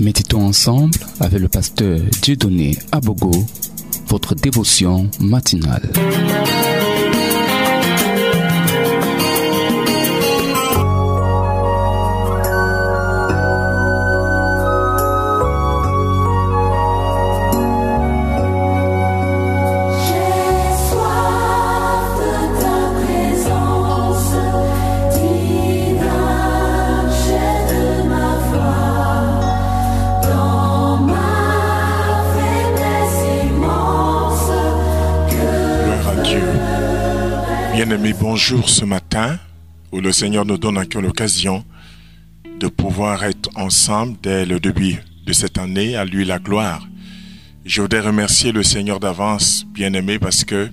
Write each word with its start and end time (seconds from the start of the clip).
Méditons 0.00 0.42
ensemble 0.46 0.98
avec 1.18 1.40
le 1.40 1.48
pasteur 1.48 1.98
Dieudonné 2.22 2.78
Abogo, 2.92 3.32
votre 4.06 4.36
dévotion 4.36 5.10
matinale. 5.18 5.90
Bonjour 38.30 38.68
ce 38.68 38.84
matin 38.84 39.38
où 39.90 40.02
le 40.02 40.12
Seigneur 40.12 40.44
nous 40.44 40.58
donne 40.58 40.76
encore 40.76 41.00
l'occasion 41.00 41.64
de 42.60 42.68
pouvoir 42.68 43.24
être 43.24 43.48
ensemble 43.54 44.18
dès 44.22 44.44
le 44.44 44.60
début 44.60 45.02
de 45.24 45.32
cette 45.32 45.56
année. 45.56 45.96
À 45.96 46.04
lui 46.04 46.26
la 46.26 46.38
gloire. 46.38 46.86
Je 47.64 47.80
voudrais 47.80 48.00
remercier 48.00 48.52
le 48.52 48.62
Seigneur 48.62 49.00
d'avance, 49.00 49.64
bien-aimé, 49.72 50.18
parce 50.18 50.44
que 50.44 50.70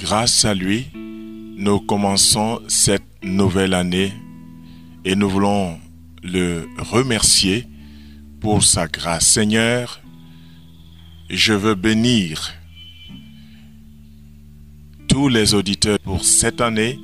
grâce 0.00 0.44
à 0.44 0.52
lui, 0.52 0.88
nous 1.56 1.78
commençons 1.78 2.60
cette 2.66 3.06
nouvelle 3.22 3.74
année 3.74 4.12
et 5.04 5.14
nous 5.14 5.30
voulons 5.30 5.78
le 6.24 6.68
remercier 6.76 7.68
pour 8.40 8.64
sa 8.64 8.88
grâce. 8.88 9.28
Seigneur, 9.28 10.02
je 11.30 11.52
veux 11.52 11.76
bénir 11.76 12.52
tous 15.10 15.28
les 15.28 15.54
auditeurs 15.54 15.98
pour 15.98 16.24
cette 16.24 16.60
année, 16.60 16.96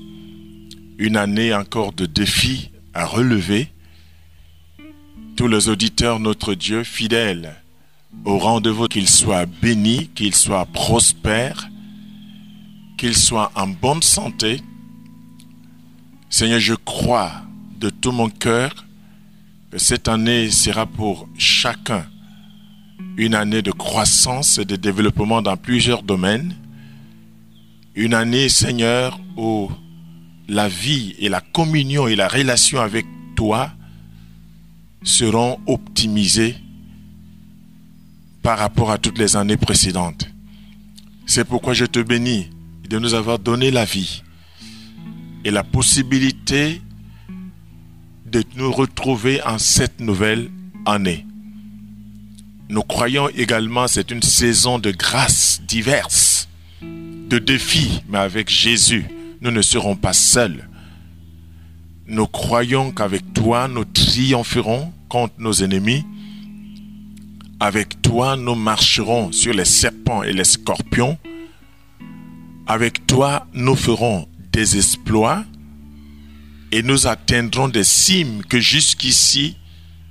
une 0.96 1.16
année 1.16 1.52
encore 1.52 1.92
de 1.92 2.06
défis 2.06 2.70
à 2.94 3.04
relever. 3.04 3.66
Tous 5.36 5.48
les 5.48 5.68
auditeurs, 5.68 6.20
notre 6.20 6.54
Dieu 6.54 6.84
fidèle, 6.84 7.56
au 8.24 8.38
rendez-vous, 8.38 8.86
qu'ils 8.86 9.08
soient 9.08 9.44
bénis, 9.44 10.08
qu'ils 10.14 10.36
soient 10.36 10.66
prospères, 10.66 11.68
qu'ils 12.96 13.16
soient 13.16 13.50
en 13.56 13.66
bonne 13.66 14.02
santé. 14.02 14.60
Seigneur, 16.30 16.60
je 16.60 16.74
crois 16.74 17.32
de 17.80 17.90
tout 17.90 18.12
mon 18.12 18.28
cœur 18.28 18.86
que 19.72 19.78
cette 19.78 20.06
année 20.06 20.52
sera 20.52 20.86
pour 20.86 21.28
chacun 21.36 22.06
une 23.16 23.34
année 23.34 23.62
de 23.62 23.72
croissance 23.72 24.58
et 24.58 24.64
de 24.64 24.76
développement 24.76 25.42
dans 25.42 25.56
plusieurs 25.56 26.04
domaines. 26.04 26.54
Une 27.96 28.12
année, 28.12 28.50
Seigneur, 28.50 29.18
où 29.38 29.70
la 30.48 30.68
vie 30.68 31.14
et 31.18 31.30
la 31.30 31.40
communion 31.40 32.06
et 32.06 32.14
la 32.14 32.28
relation 32.28 32.78
avec 32.78 33.06
toi 33.36 33.72
seront 35.02 35.58
optimisées 35.66 36.56
par 38.42 38.58
rapport 38.58 38.90
à 38.90 38.98
toutes 38.98 39.16
les 39.18 39.34
années 39.34 39.56
précédentes. 39.56 40.28
C'est 41.24 41.46
pourquoi 41.46 41.72
je 41.72 41.86
te 41.86 41.98
bénis 41.98 42.50
de 42.86 42.98
nous 42.98 43.14
avoir 43.14 43.38
donné 43.38 43.70
la 43.70 43.86
vie 43.86 44.22
et 45.44 45.50
la 45.50 45.64
possibilité 45.64 46.82
de 48.26 48.44
nous 48.56 48.72
retrouver 48.72 49.42
en 49.42 49.58
cette 49.58 50.00
nouvelle 50.00 50.50
année. 50.84 51.24
Nous 52.68 52.82
croyons 52.82 53.30
également 53.30 53.88
c'est 53.88 54.10
une 54.10 54.22
saison 54.22 54.78
de 54.78 54.90
grâces 54.90 55.62
diverses 55.66 56.25
de 57.28 57.38
défis, 57.38 58.02
mais 58.08 58.18
avec 58.18 58.48
Jésus, 58.48 59.06
nous 59.40 59.50
ne 59.50 59.62
serons 59.62 59.96
pas 59.96 60.12
seuls. 60.12 60.68
Nous 62.06 62.26
croyons 62.26 62.92
qu'avec 62.92 63.32
toi, 63.32 63.68
nous 63.68 63.84
triompherons 63.84 64.92
contre 65.08 65.34
nos 65.38 65.52
ennemis. 65.52 66.04
Avec 67.58 68.00
toi, 68.02 68.36
nous 68.36 68.54
marcherons 68.54 69.32
sur 69.32 69.52
les 69.52 69.64
serpents 69.64 70.22
et 70.22 70.32
les 70.32 70.44
scorpions. 70.44 71.18
Avec 72.66 73.06
toi, 73.06 73.46
nous 73.54 73.76
ferons 73.76 74.28
des 74.52 74.76
exploits 74.76 75.44
et 76.70 76.82
nous 76.82 77.06
atteindrons 77.06 77.68
des 77.68 77.84
cimes 77.84 78.42
que 78.44 78.60
jusqu'ici, 78.60 79.56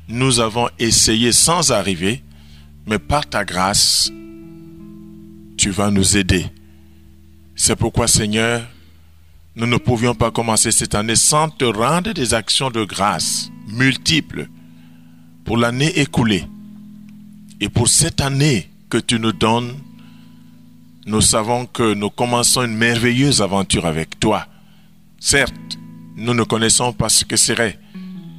nous 0.08 0.40
avons 0.40 0.68
essayé 0.80 1.32
sans 1.32 1.72
arriver. 1.72 2.24
Mais 2.88 3.00
par 3.00 3.28
ta 3.28 3.46
grâce, 3.46 4.12
tu 5.58 5.70
vas 5.70 5.92
nous 5.92 6.18
aider. 6.18 6.46
C'est 7.56 7.78
pourquoi, 7.78 8.08
Seigneur, 8.08 8.62
nous 9.56 9.66
ne 9.66 9.78
pouvions 9.78 10.14
pas 10.14 10.30
commencer 10.30 10.72
cette 10.72 10.94
année 10.94 11.16
sans 11.16 11.50
te 11.50 11.64
rendre 11.64 12.12
des 12.12 12.34
actions 12.34 12.70
de 12.70 12.84
grâce 12.84 13.50
multiples 13.68 14.50
pour 15.46 15.56
l'année 15.58 16.00
écoulée. 16.00 16.44
Et 17.62 17.70
pour 17.70 17.88
cette 17.88 18.20
année 18.20 18.70
que 18.90 18.98
tu 18.98 19.20
nous 19.20 19.32
donnes, 19.32 19.74
nous 21.06 21.22
savons 21.22 21.66
que 21.66 21.94
nous 21.94 22.10
commençons 22.10 22.64
une 22.64 22.76
merveilleuse 22.76 23.42
aventure 23.42 23.86
avec 23.86 24.20
toi. 24.20 24.48
Certes, 25.20 25.78
nous 26.18 26.34
ne 26.34 26.44
connaissons 26.44 26.92
pas 26.92 27.10
ce 27.10 27.24
que 27.24 27.38
seraient 27.38 27.80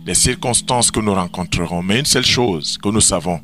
les 0.05 0.15
circonstances 0.15 0.91
que 0.91 1.01
nous 1.01 1.15
rencontrerons, 1.15 1.83
mais 1.83 2.01
une 2.01 2.05
seule 2.05 2.25
chose 2.25 2.77
que 2.77 2.91
nous 2.91 3.01
savons, 3.01 3.41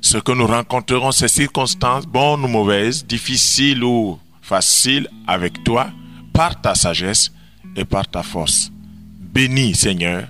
ce 0.00 0.18
que 0.18 0.32
nous 0.32 0.46
rencontrerons, 0.46 1.12
ces 1.12 1.28
circonstances, 1.28 2.06
bonnes 2.06 2.44
ou 2.44 2.48
mauvaises, 2.48 3.06
difficiles 3.06 3.84
ou 3.84 4.18
facile 4.56 5.08
avec 5.26 5.64
toi 5.64 5.88
par 6.34 6.60
ta 6.60 6.74
sagesse 6.74 7.32
et 7.74 7.86
par 7.86 8.06
ta 8.06 8.22
force. 8.22 8.70
Bénis, 9.18 9.74
Seigneur, 9.74 10.28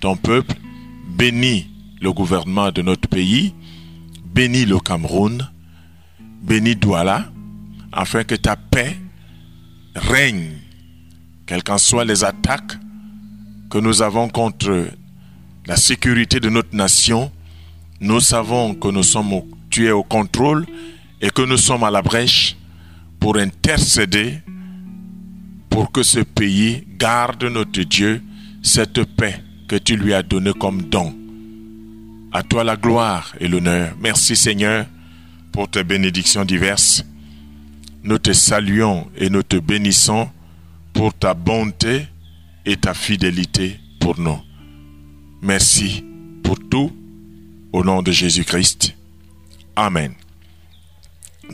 ton 0.00 0.16
peuple, 0.16 0.54
bénis 1.16 1.66
le 2.02 2.12
gouvernement 2.12 2.70
de 2.70 2.82
notre 2.82 3.08
pays, 3.08 3.54
bénis 4.34 4.66
le 4.66 4.78
Cameroun, 4.78 5.48
bénis 6.42 6.76
Douala, 6.76 7.24
afin 7.90 8.22
que 8.22 8.34
ta 8.34 8.54
paix 8.54 8.98
règne, 9.94 10.50
quelles 11.46 11.62
qu'en 11.64 11.78
soient 11.78 12.04
les 12.04 12.24
attaques 12.24 12.74
que 13.70 13.78
nous 13.78 14.02
avons 14.02 14.28
contre 14.28 14.88
la 15.64 15.76
sécurité 15.76 16.38
de 16.38 16.50
notre 16.50 16.76
nation. 16.76 17.32
Nous 18.00 18.20
savons 18.20 18.74
que 18.74 18.88
nous 18.88 19.02
sommes, 19.02 19.32
au- 19.32 19.48
tu 19.70 19.86
es 19.86 19.90
au 19.92 20.02
contrôle 20.02 20.66
et 21.22 21.30
que 21.30 21.40
nous 21.40 21.56
sommes 21.56 21.84
à 21.84 21.90
la 21.90 22.02
brèche 22.02 22.57
pour 23.20 23.36
intercéder 23.36 24.38
pour 25.70 25.92
que 25.92 26.02
ce 26.02 26.20
pays 26.20 26.84
garde 26.98 27.44
notre 27.44 27.82
Dieu 27.82 28.22
cette 28.62 29.04
paix 29.04 29.42
que 29.68 29.76
tu 29.76 29.96
lui 29.96 30.14
as 30.14 30.22
donnée 30.22 30.52
comme 30.52 30.82
don. 30.82 31.14
À 32.32 32.42
toi 32.42 32.64
la 32.64 32.76
gloire 32.76 33.34
et 33.40 33.48
l'honneur. 33.48 33.94
Merci 34.00 34.36
Seigneur 34.36 34.86
pour 35.52 35.68
tes 35.68 35.84
bénédictions 35.84 36.44
diverses. 36.44 37.04
Nous 38.02 38.18
te 38.18 38.32
saluons 38.32 39.08
et 39.16 39.30
nous 39.30 39.42
te 39.42 39.56
bénissons 39.56 40.28
pour 40.92 41.14
ta 41.14 41.34
bonté 41.34 42.06
et 42.64 42.76
ta 42.76 42.94
fidélité 42.94 43.78
pour 44.00 44.18
nous. 44.18 44.38
Merci 45.42 46.04
pour 46.42 46.58
tout 46.68 46.92
au 47.72 47.84
nom 47.84 48.02
de 48.02 48.12
Jésus-Christ. 48.12 48.94
Amen. 49.76 50.12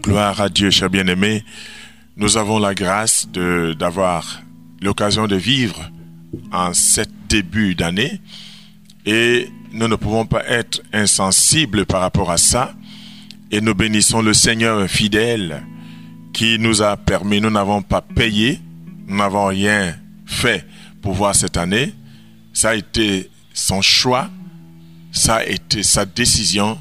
Gloire 0.01 0.41
à 0.41 0.49
Dieu, 0.49 0.71
cher 0.71 0.91
bien-aimé. 0.91 1.45
Nous 2.17 2.37
avons 2.37 2.59
la 2.59 2.75
grâce 2.75 3.29
d'avoir 3.29 4.43
l'occasion 4.83 5.27
de 5.27 5.37
vivre 5.37 5.91
en 6.53 6.75
cet 6.75 7.11
début 7.29 7.75
d'année 7.75 8.21
et 9.07 9.49
nous 9.73 9.89
ne 9.89 9.97
pouvons 9.97 10.27
pas 10.27 10.45
être 10.47 10.83
insensibles 10.93 11.87
par 11.87 12.01
rapport 12.01 12.31
à 12.31 12.37
ça 12.37 12.75
et 13.51 13.61
nous 13.61 13.75
bénissons 13.75 14.21
le 14.21 14.35
Seigneur 14.35 14.89
fidèle 14.89 15.63
qui 16.33 16.59
nous 16.59 16.83
a 16.83 16.97
permis, 16.97 17.41
nous 17.41 17.51
n'avons 17.51 17.83
pas 17.83 18.01
payé, 18.01 18.61
nous 19.07 19.17
n'avons 19.17 19.47
rien 19.47 19.97
fait 20.27 20.67
pour 21.01 21.15
voir 21.15 21.35
cette 21.35 21.57
année. 21.57 21.95
Ça 22.53 22.71
a 22.71 22.75
été 22.75 23.31
son 23.53 23.81
choix, 23.81 24.29
ça 25.13 25.37
a 25.37 25.45
été 25.45 25.83
sa 25.83 26.05
décision. 26.05 26.79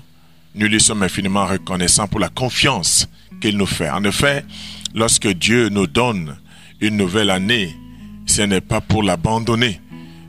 Nous 0.55 0.67
lui 0.67 0.79
sommes 0.79 1.01
infiniment 1.01 1.45
reconnaissants 1.45 2.07
pour 2.07 2.19
la 2.19 2.29
confiance 2.29 3.07
qu'il 3.41 3.57
nous 3.57 3.65
fait. 3.65 3.89
En 3.89 4.03
effet, 4.03 4.45
lorsque 4.93 5.27
Dieu 5.27 5.69
nous 5.69 5.87
donne 5.87 6.37
une 6.79 6.95
nouvelle 6.95 7.31
année, 7.31 7.75
ce 8.27 8.43
n'est 8.43 8.61
pas 8.61 8.79
pour 8.79 9.01
l'abandonner, 9.01 9.81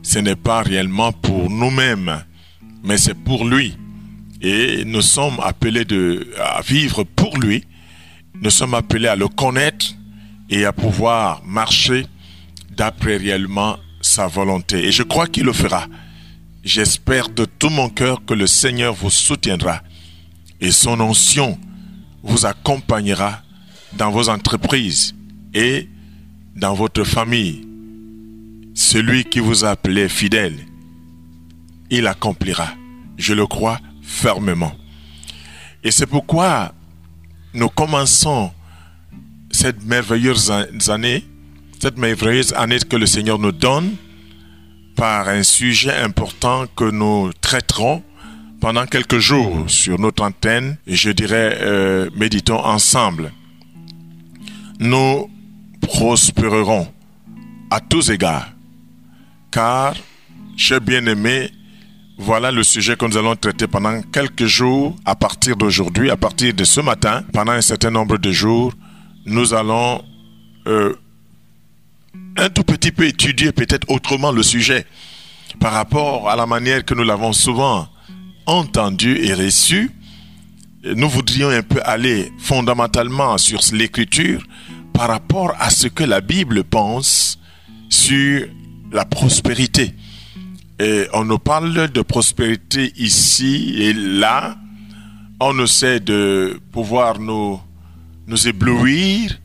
ce 0.02 0.18
n'est 0.18 0.36
pas 0.36 0.62
réellement 0.62 1.12
pour 1.12 1.50
nous-mêmes, 1.50 2.24
mais 2.82 2.96
c'est 2.96 3.14
pour 3.14 3.44
lui. 3.44 3.76
Et 4.40 4.84
nous 4.84 5.02
sommes 5.02 5.40
appelés 5.42 5.86
à 6.38 6.60
vivre 6.62 7.04
pour 7.04 7.38
lui. 7.38 7.64
Nous 8.40 8.50
sommes 8.50 8.74
appelés 8.74 9.08
à 9.08 9.16
le 9.16 9.28
connaître 9.28 9.94
et 10.48 10.64
à 10.64 10.72
pouvoir 10.72 11.42
marcher 11.44 12.06
d'après 12.70 13.16
réellement 13.16 13.76
sa 14.00 14.26
volonté. 14.26 14.86
Et 14.86 14.92
je 14.92 15.02
crois 15.02 15.26
qu'il 15.26 15.44
le 15.44 15.52
fera. 15.52 15.86
j'espère 16.62 17.28
de 17.28 17.44
tout 17.44 17.68
mon 17.68 17.90
cœur 17.90 18.24
que 18.24 18.32
le 18.32 18.46
Seigneur 18.46 18.94
vous 18.94 19.10
soutiendra 19.10 19.82
et 20.64 20.72
son 20.72 20.99
onction 21.00 21.58
vous 22.22 22.46
accompagnera 22.46 23.43
dans 23.93 24.11
vos 24.11 24.31
entreprises 24.31 25.14
et 25.52 25.90
dans 26.56 26.72
votre 26.72 27.05
famille. 27.05 27.69
Celui 28.75 29.25
qui 29.25 29.40
vous 29.40 29.66
a 29.66 29.70
appelé 29.70 30.08
fidèle, 30.08 30.56
il 31.90 32.06
accomplira. 32.06 32.69
Je 33.19 33.34
le 33.34 33.46
crois 33.46 33.78
fermement. 34.02 34.72
Et 35.82 35.90
c'est 35.90 36.06
pourquoi 36.06 36.72
nous 37.52 37.69
commençons 37.69 38.50
cette 39.50 39.84
merveilleuse 39.84 40.50
année, 40.88 41.25
cette 41.78 41.99
merveilleuse 41.99 42.55
année 42.55 42.78
que 42.78 42.96
le 42.96 43.06
Seigneur 43.06 43.38
nous 43.38 43.52
donne 43.52 43.96
par 44.96 45.28
un 45.28 45.43
sujet 45.43 45.94
important 45.94 46.64
que 46.75 46.90
nous 46.90 47.32
traiterons 47.43 48.02
pendant 48.64 48.87
quelques 48.87 49.19
jours 49.19 49.64
sur 49.69 49.99
notre 50.00 50.22
antenne. 50.22 50.78
Je 50.87 51.11
dirais, 51.11 51.58
euh, 51.61 52.08
méditons 52.16 52.64
ensemble. 52.64 53.31
Nous 54.81 55.31
prospérerons 55.82 56.88
à 57.70 57.81
tous 57.81 58.08
égards, 58.08 58.49
car, 59.50 59.93
chers 60.56 60.81
bien-aimés, 60.81 61.50
voilà 62.16 62.50
le 62.50 62.62
sujet 62.62 62.96
que 62.96 63.05
nous 63.05 63.19
allons 63.19 63.37
traiter 63.37 63.66
pendant 63.66 64.00
quelques 64.00 64.46
jours, 64.46 64.96
à 65.05 65.14
partir 65.14 65.56
d'aujourd'hui, 65.56 66.08
à 66.08 66.17
partir 66.17 66.55
de 66.55 66.64
ce 66.64 66.81
matin, 66.81 67.22
pendant 67.34 67.52
un 67.52 67.60
certain 67.60 67.90
nombre 67.90 68.17
de 68.17 68.32
jours, 68.32 68.72
nous 69.26 69.52
allons 69.52 70.02
euh, 70.69 70.94
un 72.38 72.49
tout 72.49 72.64
petit 72.64 72.93
peu 72.93 73.05
étudier 73.05 73.52
peut-être 73.52 73.90
autrement 73.90 74.32
le 74.32 74.43
sujet 74.43 74.87
par 75.60 75.75
rapport 75.75 76.31
à 76.31 76.34
la 76.34 76.46
manière 76.46 76.82
que 76.82 76.94
nous 76.94 77.05
l'avons 77.05 77.34
souvent 77.34 77.88
entendu 78.46 79.17
et 79.23 79.35
reçu. 79.35 79.91
Nous 80.85 81.08
voudrions 81.08 81.49
un 81.49 81.62
peu 81.62 81.81
aller 81.85 82.31
fondamentalement 82.38 83.38
sur 83.38 83.61
l'écriture 83.73 84.43
par 84.93 85.08
rapport 85.08 85.55
à 85.58 85.70
ce 85.70 85.88
que 85.88 86.05
la 86.05 86.20
Bible 86.20 86.62
pense 86.64 87.38
sur 87.88 88.46
la 88.93 89.05
prospérité. 89.05 89.94
Et 90.79 91.06
on 91.12 91.25
nous 91.25 91.38
parle 91.38 91.88
de 91.91 92.00
prospérité 92.02 92.93
ici 92.96 93.75
et 93.79 93.93
là. 93.93 94.56
On 95.41 95.58
essaie 95.62 96.00
de 96.00 96.61
pouvoir 96.73 97.19
nous, 97.19 97.61
nous 98.26 98.49
éblouir 98.49 99.38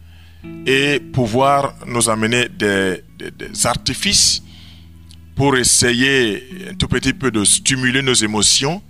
et 0.65 0.99
pouvoir 0.99 1.73
nous 1.87 2.09
amener 2.09 2.47
des, 2.47 3.01
des- 3.17 3.31
des 3.31 3.65
artifices 3.65 4.41
pour 5.35 5.57
essayer 5.57 6.43
un 6.69 6.73
tout 6.75 6.87
petit 6.87 7.13
peu 7.13 7.31
de 7.31 7.43
stimuler 7.43 8.01
nos 8.01 8.13
émotions, 8.13 8.81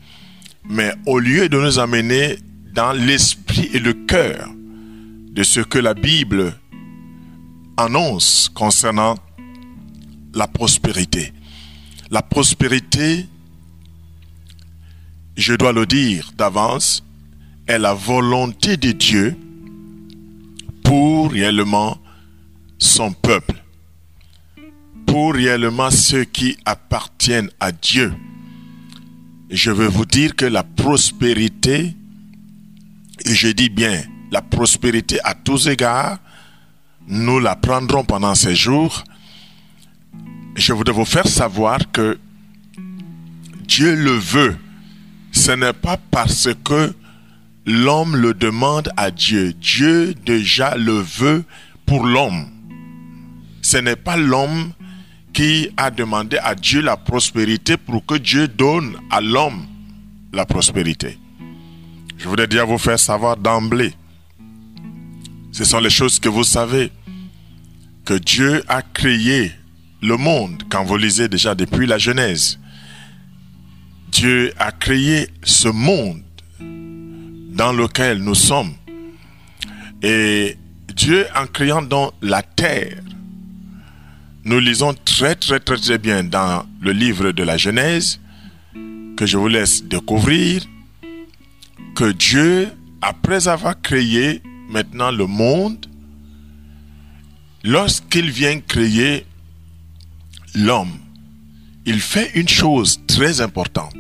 mais 0.68 0.94
au 1.06 1.20
lieu 1.20 1.50
de 1.50 1.60
nous 1.60 1.80
amener 1.80 2.38
dans 2.74 2.94
l'esprit 2.94 3.70
et 3.74 3.80
le 3.80 3.94
cœur 3.94 4.50
de 5.32 5.44
ce 5.44 5.60
que 5.60 5.80
la 5.80 5.94
Bible 5.94 6.54
annonce 7.78 8.50
concernant 8.54 9.16
la 10.34 10.48
prospérité. 10.48 11.34
La 12.12 12.22
prospérité, 12.22 13.28
je 15.38 15.54
dois 15.54 15.72
le 15.72 15.86
dire 15.86 16.32
d'avance, 16.38 17.04
est 17.68 17.80
la 17.80 17.94
volonté 17.94 18.78
de 18.78 18.92
Dieu 18.92 19.38
pour 20.84 21.32
réellement 21.32 22.00
son 22.80 23.12
peuple, 23.12 23.64
pour 25.06 25.34
réellement 25.34 25.92
ceux 25.92 26.24
qui 26.24 26.58
appartiennent 26.66 27.52
à 27.60 27.72
Dieu. 27.72 28.12
Je 29.50 29.72
veux 29.72 29.88
vous 29.88 30.06
dire 30.06 30.36
que 30.36 30.46
la 30.46 30.62
prospérité, 30.62 31.96
et 33.26 33.34
je 33.34 33.48
dis 33.48 33.70
bien 33.70 34.04
la 34.32 34.44
prospérité 34.44 35.20
à 35.24 35.34
tous 35.34 35.68
égards, 35.68 36.20
nous 37.08 37.40
la 37.40 37.56
prendrons 37.56 38.04
pendant 38.04 38.36
ces 38.36 38.56
jours. 38.56 39.04
Je 40.56 40.72
voudrais 40.72 40.94
vous 40.94 41.06
faire 41.06 41.28
savoir 41.28 41.80
que 41.92 42.20
Dieu 43.68 43.96
le 43.96 44.12
veut. 44.12 44.56
Ce 45.32 45.52
n'est 45.52 45.74
pas 45.74 45.98
parce 46.12 46.50
que 46.64 46.94
l'homme 47.66 48.16
le 48.16 48.36
demande 48.36 48.92
à 48.98 49.10
Dieu. 49.10 49.54
Dieu 49.54 50.14
déjà 50.26 50.78
le 50.78 51.00
veut 51.00 51.44
pour 51.88 52.06
l'homme. 52.06 52.46
Ce 53.64 53.78
n'est 53.78 53.96
pas 53.96 54.16
l'homme 54.16 54.74
qui 55.40 55.70
a 55.78 55.90
demandé 55.90 56.38
à 56.44 56.54
Dieu 56.54 56.82
la 56.82 56.98
prospérité 56.98 57.78
pour 57.78 58.06
que 58.06 58.16
Dieu 58.16 58.50
donne 58.50 58.98
à 59.10 59.22
l'homme 59.22 59.66
la 60.34 60.46
prospérité. 60.46 61.18
Je 62.18 62.28
voudrais 62.28 62.46
déjà 62.46 62.66
vous 62.66 62.78
faire 62.78 63.00
savoir 63.00 63.38
d'emblée. 63.38 63.94
Ce 65.54 65.64
sont 65.64 65.80
les 65.80 65.90
choses 65.90 66.20
que 66.20 66.28
vous 66.28 66.44
savez. 66.44 66.92
Que 68.04 68.16
Dieu 68.16 68.66
a 68.68 68.82
créé 68.82 69.54
le 70.02 70.18
monde 70.18 70.62
quand 70.70 70.84
vous 70.84 70.98
lisez 70.98 71.30
déjà 71.30 71.56
depuis 71.56 71.88
la 71.88 71.98
Genèse. 71.98 72.60
Dieu 74.12 74.52
a 74.60 74.74
créé 74.74 75.30
ce 75.44 75.70
monde 75.70 76.22
dans 76.60 77.72
lequel 77.72 78.18
nous 78.18 78.36
sommes. 78.36 78.74
Et 80.02 80.58
Dieu, 80.94 81.26
en 81.34 81.48
créant 81.48 81.82
dans 81.82 82.12
la 82.22 82.42
terre, 82.42 83.02
nous 84.50 84.60
lisons 84.60 84.96
très 85.06 85.36
très 85.36 85.60
très 85.60 85.78
très 85.78 86.00
bien 86.00 86.24
dans 86.24 86.66
le 86.82 86.92
livre 86.92 87.32
de 87.32 87.44
la 87.44 87.56
Genèse, 87.56 88.20
que 89.16 89.28
je 89.28 89.38
vous 89.38 89.48
laisse 89.48 89.84
découvrir, 89.84 90.64
que 91.96 92.12
Dieu, 92.12 92.70
après 93.00 93.48
avoir 93.48 93.80
créé 93.80 94.42
maintenant 94.68 95.12
le 95.12 95.28
monde, 95.28 95.86
lorsqu'il 97.64 98.32
vient 98.32 98.60
créer 98.60 99.24
l'homme, 100.56 100.98
il 101.86 102.00
fait 102.00 102.32
une 102.34 102.50
chose 102.50 103.02
très 103.06 103.42
importante 103.42 103.96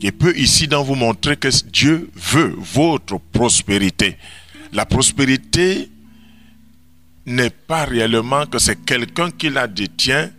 qui 0.00 0.12
peut 0.12 0.36
ici 0.36 0.68
dans 0.68 0.84
vous 0.84 0.96
montrer 0.96 1.38
que 1.38 1.48
Dieu 1.70 2.10
veut 2.14 2.54
votre 2.58 3.18
prospérité. 3.32 4.18
La 4.74 4.84
prospérité 4.84 5.88
n'est 7.30 7.50
pas 7.50 7.84
réellement 7.84 8.46
que 8.46 8.58
c'est 8.58 8.84
quelqu'un 8.84 9.30
qui 9.30 9.50
la 9.50 9.66
détient 9.66 10.30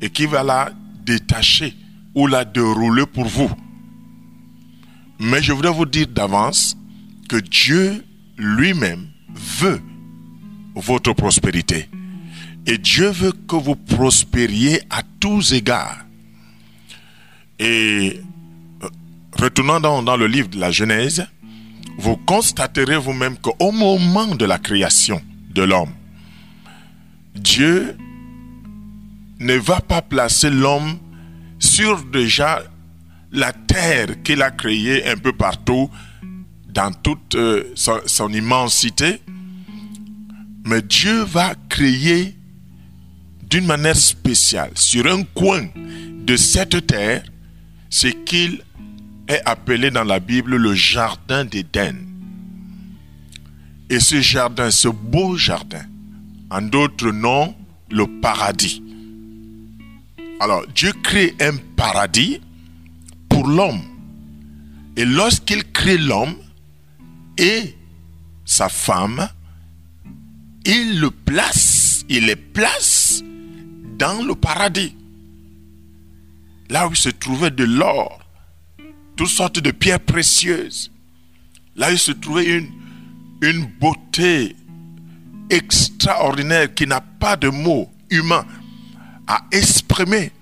et 0.00 0.10
qui 0.10 0.26
va 0.26 0.42
la 0.42 0.70
détacher 1.04 1.74
ou 2.14 2.26
la 2.26 2.44
dérouler 2.44 3.06
pour 3.06 3.26
vous. 3.26 3.50
Mais 5.20 5.42
je 5.42 5.52
voudrais 5.52 5.72
vous 5.72 5.86
dire 5.86 6.06
d'avance 6.06 6.76
que 7.28 7.36
Dieu 7.36 8.04
lui-même 8.36 9.08
veut 9.34 9.80
votre 10.74 11.12
prospérité. 11.12 11.88
Et 12.66 12.78
Dieu 12.78 13.08
veut 13.10 13.32
que 13.32 13.56
vous 13.56 13.76
prospériez 13.76 14.80
à 14.90 15.02
tous 15.20 15.52
égards. 15.52 16.04
Et 17.58 18.20
euh, 18.82 18.88
retournant 19.38 19.80
dans, 19.80 20.02
dans 20.02 20.16
le 20.16 20.26
livre 20.26 20.48
de 20.48 20.58
la 20.60 20.70
Genèse, 20.70 21.26
vous 21.98 22.16
constaterez 22.16 22.96
vous-même 22.96 23.36
qu'au 23.38 23.72
moment 23.72 24.34
de 24.34 24.44
la 24.44 24.58
création 24.58 25.20
de 25.50 25.62
l'homme, 25.62 25.92
Dieu 27.38 27.96
ne 29.40 29.54
va 29.54 29.80
pas 29.80 30.02
placer 30.02 30.50
l'homme 30.50 30.98
sur 31.58 32.04
déjà 32.04 32.62
la 33.32 33.52
terre 33.52 34.22
qu'il 34.22 34.42
a 34.42 34.50
créée 34.50 35.06
un 35.08 35.16
peu 35.16 35.32
partout, 35.32 35.90
dans 36.68 36.92
toute 36.92 37.34
euh, 37.34 37.72
son, 37.74 38.00
son 38.06 38.32
immensité, 38.32 39.20
mais 40.64 40.82
Dieu 40.82 41.22
va 41.22 41.54
créer 41.68 42.36
d'une 43.48 43.66
manière 43.66 43.96
spéciale 43.96 44.70
sur 44.74 45.06
un 45.06 45.22
coin 45.22 45.66
de 46.26 46.36
cette 46.36 46.86
terre 46.86 47.22
ce 47.90 48.08
qu'il 48.08 48.62
est 49.28 49.40
appelé 49.46 49.90
dans 49.90 50.04
la 50.04 50.20
Bible 50.20 50.56
le 50.56 50.74
jardin 50.74 51.44
d'Éden. 51.44 51.96
Et 53.90 54.00
ce 54.00 54.20
jardin, 54.20 54.70
ce 54.70 54.88
beau 54.88 55.36
jardin, 55.36 55.84
en 56.50 56.62
d'autres 56.62 57.10
noms, 57.10 57.54
le 57.90 58.06
paradis. 58.20 58.82
Alors, 60.40 60.66
Dieu 60.74 60.92
crée 61.02 61.34
un 61.40 61.56
paradis 61.76 62.40
pour 63.28 63.46
l'homme. 63.46 63.82
Et 64.96 65.04
lorsqu'il 65.04 65.64
crée 65.72 65.98
l'homme 65.98 66.36
et 67.36 67.74
sa 68.44 68.68
femme, 68.68 69.28
il 70.64 71.00
le 71.00 71.10
place, 71.10 72.04
il 72.08 72.26
les 72.26 72.36
place 72.36 73.22
dans 73.98 74.22
le 74.22 74.34
paradis. 74.34 74.94
Là 76.70 76.88
où 76.88 76.94
se 76.94 77.08
trouvait 77.08 77.50
de 77.50 77.64
l'or, 77.64 78.20
toutes 79.16 79.28
sortes 79.28 79.58
de 79.58 79.70
pierres 79.70 80.00
précieuses. 80.00 80.92
Là 81.76 81.92
où 81.92 81.96
se 81.96 82.12
trouvait 82.12 82.58
une, 82.58 82.70
une 83.42 83.66
beauté 83.80 84.54
extraordinaire 85.50 86.74
qui 86.74 86.86
n'a 86.86 87.00
pas 87.00 87.36
de 87.36 87.48
mots 87.48 87.90
humains 88.10 88.46
à 89.26 89.44
exprimer. 89.52 90.32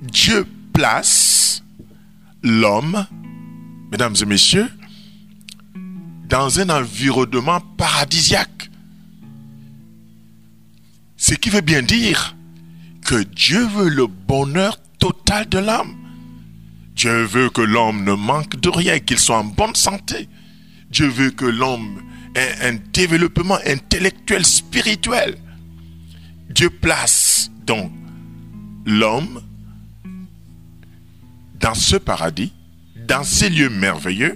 Dieu 0.00 0.46
place 0.72 1.62
l'homme, 2.42 3.06
mesdames 3.90 4.14
et 4.20 4.26
messieurs, 4.26 4.70
dans 6.28 6.60
un 6.60 6.68
environnement 6.70 7.60
paradisiaque. 7.76 8.70
Ce 11.16 11.34
qui 11.34 11.48
veut 11.48 11.60
bien 11.60 11.82
dire 11.82 12.36
que 13.04 13.22
Dieu 13.22 13.66
veut 13.66 13.88
le 13.88 14.06
bonheur 14.06 14.78
total 14.98 15.48
de 15.48 15.58
l'âme. 15.58 15.94
Dieu 16.94 17.24
veut 17.24 17.50
que 17.50 17.60
l'homme 17.60 18.04
ne 18.04 18.12
manque 18.12 18.56
de 18.60 18.68
rien, 18.68 18.98
qu'il 18.98 19.18
soit 19.18 19.38
en 19.38 19.44
bonne 19.44 19.74
santé. 19.74 20.28
Dieu 20.90 21.08
veut 21.08 21.30
que 21.30 21.44
l'homme 21.44 22.00
un 22.36 22.74
développement 22.92 23.58
intellectuel, 23.66 24.44
spirituel. 24.44 25.36
Dieu 26.50 26.70
place 26.70 27.50
donc 27.66 27.92
l'homme 28.84 29.42
dans 31.60 31.74
ce 31.74 31.96
paradis, 31.96 32.52
dans 33.08 33.24
ces 33.24 33.48
lieux 33.48 33.70
merveilleux. 33.70 34.34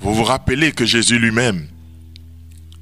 Vous 0.00 0.14
vous 0.14 0.24
rappelez 0.24 0.72
que 0.72 0.84
Jésus 0.84 1.18
lui-même, 1.18 1.68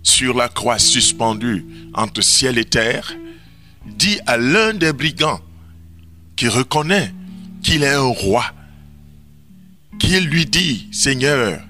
sur 0.02 0.36
la 0.36 0.48
croix 0.48 0.78
suspendue 0.78 1.66
entre 1.94 2.22
ciel 2.22 2.58
et 2.58 2.64
terre, 2.64 3.12
dit 3.84 4.18
à 4.26 4.36
l'un 4.36 4.72
des 4.72 4.92
brigands 4.92 5.40
qui 6.36 6.48
reconnaît 6.48 7.12
qu'il 7.62 7.82
est 7.82 7.92
un 7.92 8.00
roi, 8.00 8.44
qu'il 9.98 10.26
lui 10.26 10.46
dit, 10.46 10.88
Seigneur, 10.92 11.60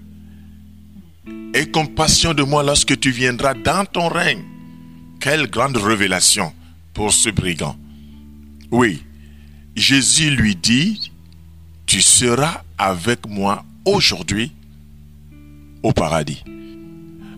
aie 1.55 1.71
compassion 1.71 2.35
de 2.35 2.43
moi 2.43 2.63
lorsque 2.63 2.99
tu 2.99 3.11
viendras 3.11 3.55
dans 3.55 3.85
ton 3.85 4.09
règne. 4.09 4.43
Quelle 5.21 5.49
grande 5.49 5.77
révélation 5.77 6.53
pour 6.95 7.13
ce 7.13 7.31
brigand. 7.31 7.77
Oui, 8.71 9.03
Jésus 9.75 10.31
lui 10.31 10.55
dit, 10.57 11.11
tu 11.87 12.01
seras 12.03 12.63
avec 12.77 13.27
moi 13.29 13.65
aujourd'hui 13.85 14.53
au 15.83 15.93
paradis. 15.93 16.43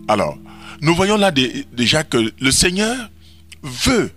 Alors, 0.07 0.37
nous 0.81 0.95
voyons 0.95 1.17
là 1.17 1.31
dé- 1.31 1.65
déjà 1.73 2.03
que 2.03 2.33
le 2.39 2.51
Seigneur 2.51 3.09
veut, 3.63 4.11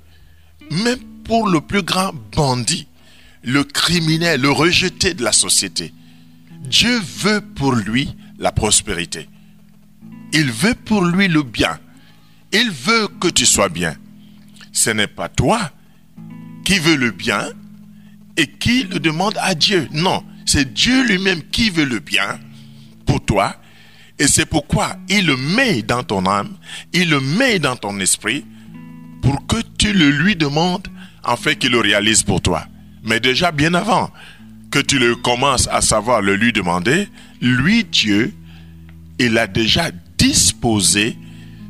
même 0.70 0.98
pour 1.24 1.48
le 1.48 1.60
plus 1.60 1.82
grand 1.82 2.12
bandit, 2.34 2.86
le 3.42 3.64
criminel, 3.64 4.40
le 4.40 4.50
rejeté 4.50 5.14
de 5.14 5.22
la 5.22 5.32
société, 5.32 5.92
Dieu 6.62 6.98
veut 7.18 7.42
pour 7.54 7.72
lui 7.72 8.08
la 8.38 8.50
prospérité. 8.52 9.28
Il 10.34 10.50
veut 10.50 10.74
pour 10.74 11.04
lui 11.04 11.28
le 11.28 11.42
bien. 11.42 11.78
Il 12.52 12.70
veut 12.70 13.08
que 13.20 13.28
tu 13.28 13.46
sois 13.46 13.68
bien. 13.68 13.96
Ce 14.72 14.90
n'est 14.90 15.06
pas 15.06 15.28
toi 15.28 15.70
qui 16.64 16.78
veux 16.78 16.96
le 16.96 17.12
bien 17.12 17.48
et 18.36 18.46
qui 18.48 18.82
le 18.82 18.98
demande 18.98 19.38
à 19.40 19.54
Dieu. 19.54 19.88
Non, 19.92 20.24
c'est 20.44 20.74
Dieu 20.74 21.06
lui-même 21.06 21.42
qui 21.52 21.70
veut 21.70 21.84
le 21.84 22.00
bien 22.00 22.40
pour 23.06 23.24
toi. 23.24 23.56
Et 24.18 24.26
c'est 24.26 24.46
pourquoi 24.46 24.96
il 25.08 25.26
le 25.26 25.36
met 25.36 25.82
dans 25.82 26.02
ton 26.02 26.26
âme, 26.26 26.56
il 26.92 27.10
le 27.10 27.20
met 27.20 27.60
dans 27.60 27.76
ton 27.76 27.98
esprit 28.00 28.44
pour 29.22 29.46
que 29.46 29.56
tu 29.78 29.92
le 29.92 30.10
lui 30.10 30.36
demandes 30.36 30.88
fait 31.36 31.56
qu'il 31.56 31.72
le 31.72 31.80
réalise 31.80 32.22
pour 32.22 32.40
toi. 32.42 32.66
Mais 33.04 33.20
déjà 33.20 33.52
bien 33.52 33.74
avant 33.74 34.10
que 34.70 34.80
tu 34.80 34.98
le 34.98 35.14
commences 35.16 35.68
à 35.68 35.80
savoir 35.80 36.20
le 36.20 36.34
lui 36.34 36.52
demander, 36.52 37.08
lui 37.40 37.84
Dieu, 37.84 38.34
il 39.18 39.38
a 39.38 39.46
déjà 39.46 39.90
disposé 40.18 41.16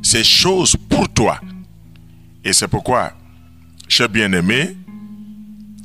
ces 0.01 0.23
choses 0.23 0.75
pour 0.89 1.09
toi. 1.09 1.39
Et 2.43 2.53
c'est 2.53 2.67
pourquoi, 2.67 3.13
cher 3.87 4.07
bien-aimé, 4.07 4.75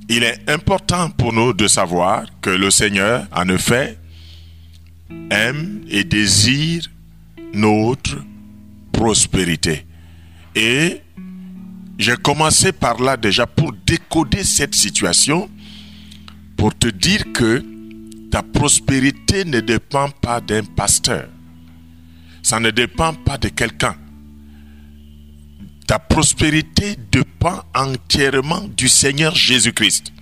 il 0.08 0.22
est 0.22 0.50
important 0.50 1.08
pour 1.10 1.32
nous 1.32 1.52
de 1.52 1.68
savoir 1.68 2.26
que 2.42 2.50
le 2.50 2.70
Seigneur, 2.70 3.26
en 3.34 3.48
effet, 3.48 3.96
aime 5.30 5.82
et 5.88 6.04
désire 6.04 6.82
notre 7.54 8.16
prospérité. 8.92 9.86
Et 10.54 11.00
j'ai 11.98 12.16
commencé 12.16 12.72
par 12.72 13.00
là 13.00 13.16
déjà 13.16 13.46
pour 13.46 13.72
décoder 13.86 14.42
cette 14.42 14.74
situation, 14.74 15.48
pour 16.56 16.76
te 16.76 16.88
dire 16.88 17.32
que 17.32 17.64
ta 18.30 18.42
prospérité 18.42 19.44
ne 19.44 19.60
dépend 19.60 20.08
pas 20.10 20.40
d'un 20.40 20.64
pasteur. 20.64 21.28
Ça 22.50 22.58
ne 22.58 22.72
dépend 22.72 23.14
pas 23.14 23.38
de 23.38 23.48
quelqu'un. 23.48 23.94
Ta 25.86 26.00
prospérité 26.00 26.96
dépend 27.12 27.62
entièrement 27.76 28.62
du 28.76 28.88
Seigneur 28.88 29.36
Jésus-Christ, 29.36 30.12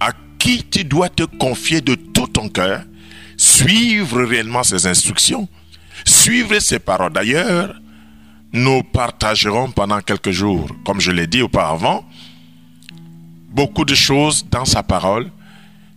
à 0.00 0.10
qui 0.40 0.64
tu 0.64 0.82
dois 0.82 1.08
te 1.08 1.22
confier 1.22 1.80
de 1.80 1.94
tout 1.94 2.26
ton 2.26 2.48
cœur, 2.48 2.82
suivre 3.36 4.24
réellement 4.24 4.64
ses 4.64 4.84
instructions, 4.88 5.48
suivre 6.04 6.58
ses 6.58 6.80
paroles. 6.80 7.12
D'ailleurs, 7.12 7.80
nous 8.52 8.82
partagerons 8.82 9.70
pendant 9.70 10.00
quelques 10.00 10.32
jours, 10.32 10.68
comme 10.84 11.00
je 11.00 11.12
l'ai 11.12 11.28
dit 11.28 11.42
auparavant, 11.42 12.04
beaucoup 13.50 13.84
de 13.84 13.94
choses 13.94 14.44
dans 14.50 14.64
sa 14.64 14.82
parole 14.82 15.30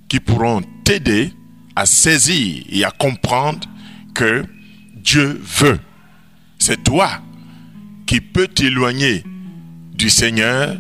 qui 0.08 0.20
pourront 0.20 0.62
t'aider 0.84 1.34
à 1.76 1.88
saisir 1.88 2.64
et 2.70 2.86
à 2.86 2.92
comprendre 2.92 3.68
que 4.14 4.46
Dieu 5.04 5.42
veut. 5.44 5.80
C'est 6.60 6.84
toi 6.84 7.22
qui 8.06 8.22
peux 8.22 8.48
t'éloigner 8.48 9.24
du 9.94 10.10
Seigneur 10.10 10.78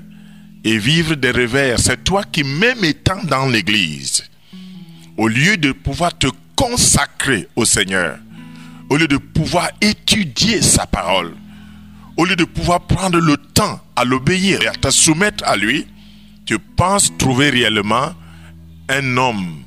et 0.63 0.77
vivre 0.77 1.15
des 1.15 1.31
revers. 1.31 1.79
C'est 1.79 2.03
toi 2.03 2.23
qui, 2.23 2.43
même 2.43 2.83
étant 2.83 3.23
dans 3.23 3.47
l'église, 3.47 4.23
au 5.17 5.27
lieu 5.27 5.57
de 5.57 5.71
pouvoir 5.71 6.17
te 6.17 6.27
consacrer 6.55 7.47
au 7.55 7.65
Seigneur, 7.65 8.19
au 8.89 8.97
lieu 8.97 9.07
de 9.07 9.17
pouvoir 9.17 9.69
étudier 9.81 10.61
sa 10.61 10.85
parole, 10.85 11.33
au 12.17 12.25
lieu 12.25 12.35
de 12.35 12.43
pouvoir 12.43 12.81
prendre 12.81 13.19
le 13.19 13.37
temps 13.37 13.79
à 13.95 14.03
l'obéir 14.03 14.61
et 14.61 14.67
à 14.67 14.73
te 14.73 14.91
soumettre 14.91 15.43
à 15.47 15.55
lui, 15.55 15.87
tu 16.45 16.59
penses 16.59 17.11
trouver 17.17 17.49
réellement 17.49 18.13
un 18.89 19.17
homme 19.17 19.63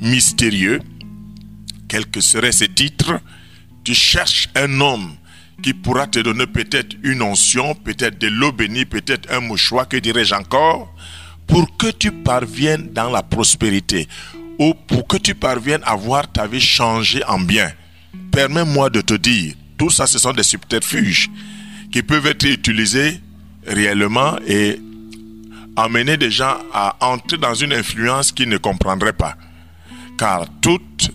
mystérieux, 0.00 0.80
quels 1.88 2.06
que 2.06 2.20
seraient 2.20 2.52
ses 2.52 2.68
titres, 2.68 3.20
tu 3.84 3.94
cherches 3.94 4.48
un 4.54 4.80
homme 4.80 5.14
qui 5.62 5.74
pourra 5.74 6.06
te 6.06 6.18
donner 6.18 6.46
peut-être 6.46 6.96
une 7.02 7.22
onction, 7.22 7.74
peut-être 7.74 8.18
de 8.18 8.28
l'eau 8.28 8.52
bénie, 8.52 8.84
peut-être 8.84 9.30
un 9.30 9.40
mouchoir, 9.40 9.88
que 9.88 9.96
dirais-je 9.96 10.34
encore, 10.34 10.94
pour 11.46 11.76
que 11.76 11.90
tu 11.90 12.12
parviennes 12.12 12.92
dans 12.92 13.10
la 13.10 13.22
prospérité, 13.22 14.08
ou 14.58 14.74
pour 14.74 15.06
que 15.06 15.16
tu 15.16 15.34
parviennes 15.34 15.82
à 15.84 15.96
voir 15.96 16.30
ta 16.30 16.46
vie 16.46 16.60
changer 16.60 17.22
en 17.24 17.38
bien. 17.38 17.72
Permets-moi 18.32 18.90
de 18.90 19.00
te 19.00 19.14
dire, 19.14 19.54
tout 19.76 19.90
ça, 19.90 20.06
ce 20.06 20.18
sont 20.18 20.32
des 20.32 20.42
subterfuges 20.42 21.28
qui 21.90 22.02
peuvent 22.02 22.26
être 22.26 22.44
utilisés 22.44 23.20
réellement 23.66 24.38
et 24.46 24.80
amener 25.76 26.16
des 26.16 26.30
gens 26.30 26.58
à 26.72 26.96
entrer 27.00 27.38
dans 27.38 27.54
une 27.54 27.72
influence 27.72 28.32
qu'ils 28.32 28.48
ne 28.48 28.58
comprendraient 28.58 29.12
pas. 29.12 29.36
Car 30.18 30.46
toute 30.60 31.10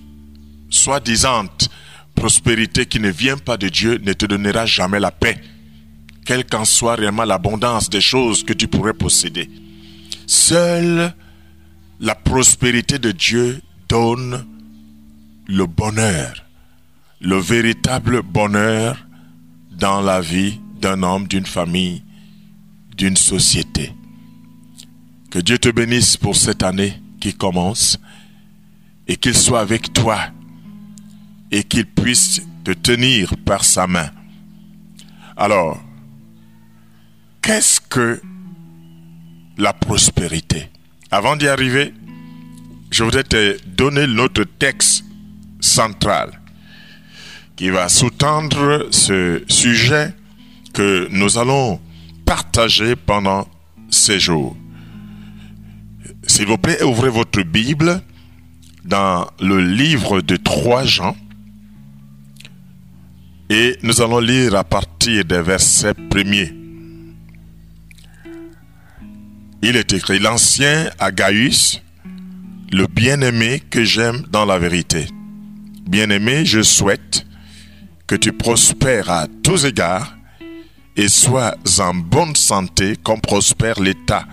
soi-disant 0.70 1.46
prospérité 2.16 2.86
qui 2.86 3.00
ne 3.00 3.10
vient 3.10 3.38
pas 3.38 3.58
de 3.58 3.70
Dieu 3.70 4.00
ne 4.04 4.14
te 4.14 4.26
donnera 4.26 4.66
jamais 4.66 5.00
la 5.00 5.12
paix, 5.12 5.40
quelle 6.26 6.46
qu'en 6.46 6.66
soit 6.66 6.96
réellement 6.96 7.26
l'abondance 7.26 7.90
des 7.90 8.02
choses 8.02 8.44
que 8.44 8.54
tu 8.54 8.68
pourrais 8.68 8.94
posséder. 8.94 9.50
Seule 10.26 11.14
la 12.00 12.16
prospérité 12.16 13.00
de 13.00 13.12
Dieu 13.12 13.62
donne 13.88 14.46
le 15.48 15.66
bonheur, 15.66 16.46
le 17.22 17.38
véritable 17.38 18.22
bonheur 18.22 19.06
dans 19.72 20.02
la 20.02 20.22
vie 20.22 20.60
d'un 20.82 21.04
homme, 21.04 21.28
d'une 21.28 21.46
famille, 21.46 22.04
d'une 22.98 23.18
société. 23.18 23.94
Que 25.30 25.40
Dieu 25.40 25.58
te 25.58 25.70
bénisse 25.70 26.18
pour 26.18 26.36
cette 26.36 26.64
année 26.64 27.02
qui 27.20 27.34
commence 27.34 28.00
et 29.08 29.18
qu'il 29.18 29.36
soit 29.36 29.60
avec 29.60 29.94
toi 29.94 30.20
et 31.56 31.64
qu'il 31.64 31.86
puisse 31.86 32.42
te 32.66 32.72
tenir 32.72 33.34
par 33.46 33.64
sa 33.64 33.88
main. 33.88 34.12
Alors, 35.38 35.82
qu'est-ce 37.42 37.80
que 37.80 38.22
la 39.58 39.72
prospérité? 39.72 40.68
Avant 41.12 41.38
d'y 41.38 41.48
arriver, 41.48 41.94
je 42.92 43.06
voudrais 43.06 43.24
te 43.24 43.58
donner 43.68 44.06
notre 44.06 44.44
texte 44.44 45.06
central 45.62 46.42
qui 47.56 47.70
va 47.70 47.88
sous-tendre 47.88 48.90
ce 48.92 49.42
sujet 49.48 50.14
que 50.74 51.08
nous 51.10 51.38
allons 51.38 51.80
partager 52.26 52.98
pendant 52.98 53.48
ces 53.90 54.20
jours. 54.20 54.58
S'il 56.28 56.48
vous 56.48 56.58
plaît, 56.58 56.84
ouvrez 56.84 57.10
votre 57.10 57.42
Bible 57.44 58.02
dans 58.84 59.26
le 59.40 59.62
livre 59.62 60.20
de 60.20 60.36
3 60.36 60.84
Jean 60.84 61.16
et 63.50 63.78
nous 63.84 64.02
allons 64.02 64.20
lire 64.20 64.56
à 64.56 64.64
partir 64.64 65.24
des 65.26 65.42
versets 65.42 65.94
premiers. 65.94 66.54
Il 69.62 69.76
est 69.76 69.94
écrit, 69.94 70.20
l'ancien 70.20 70.90
Agaïus, 71.00 71.82
le 72.72 72.88
bien-aimé 72.88 73.62
que 73.70 73.84
j'aime 73.84 74.24
dans 74.32 74.46
la 74.46 74.60
vérité. 74.60 75.08
Bien-aimé, 75.88 76.46
je 76.46 76.62
souhaite 76.62 77.26
que 78.08 78.16
tu 78.16 78.32
prospères 78.34 79.10
à 79.10 79.28
tous 79.44 79.66
égards 79.66 80.16
et 80.96 81.08
sois 81.08 81.56
en 81.80 81.94
bonne 81.94 82.36
santé 82.36 82.96
comme 83.02 83.22
prospère 83.22 83.80
l'état 83.80 84.26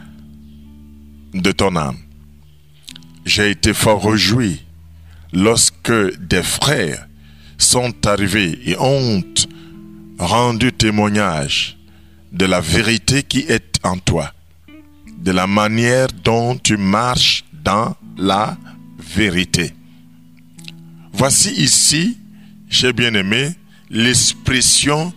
de 1.34 1.52
ton 1.52 1.76
âme. 1.76 1.96
J'ai 3.24 3.50
été 3.50 3.72
fort 3.72 4.04
réjoui 4.04 4.62
lorsque 5.32 5.92
des 6.18 6.42
frères 6.42 7.06
sont 7.62 8.06
arrivés 8.06 8.58
et 8.64 8.76
ont 8.78 9.22
rendu 10.18 10.72
témoignage 10.72 11.78
de 12.32 12.46
la 12.46 12.60
vérité 12.60 13.22
qui 13.22 13.40
est 13.40 13.78
en 13.82 13.98
toi, 13.98 14.32
de 15.18 15.32
la 15.32 15.46
manière 15.46 16.08
dont 16.24 16.56
tu 16.56 16.76
marches 16.76 17.44
dans 17.52 17.96
la 18.16 18.56
vérité. 18.98 19.72
Voici 21.12 21.50
ici, 21.52 22.18
j'ai 22.68 22.92
bien 22.92 23.14
aimé, 23.14 23.54
l'expression 23.90 25.12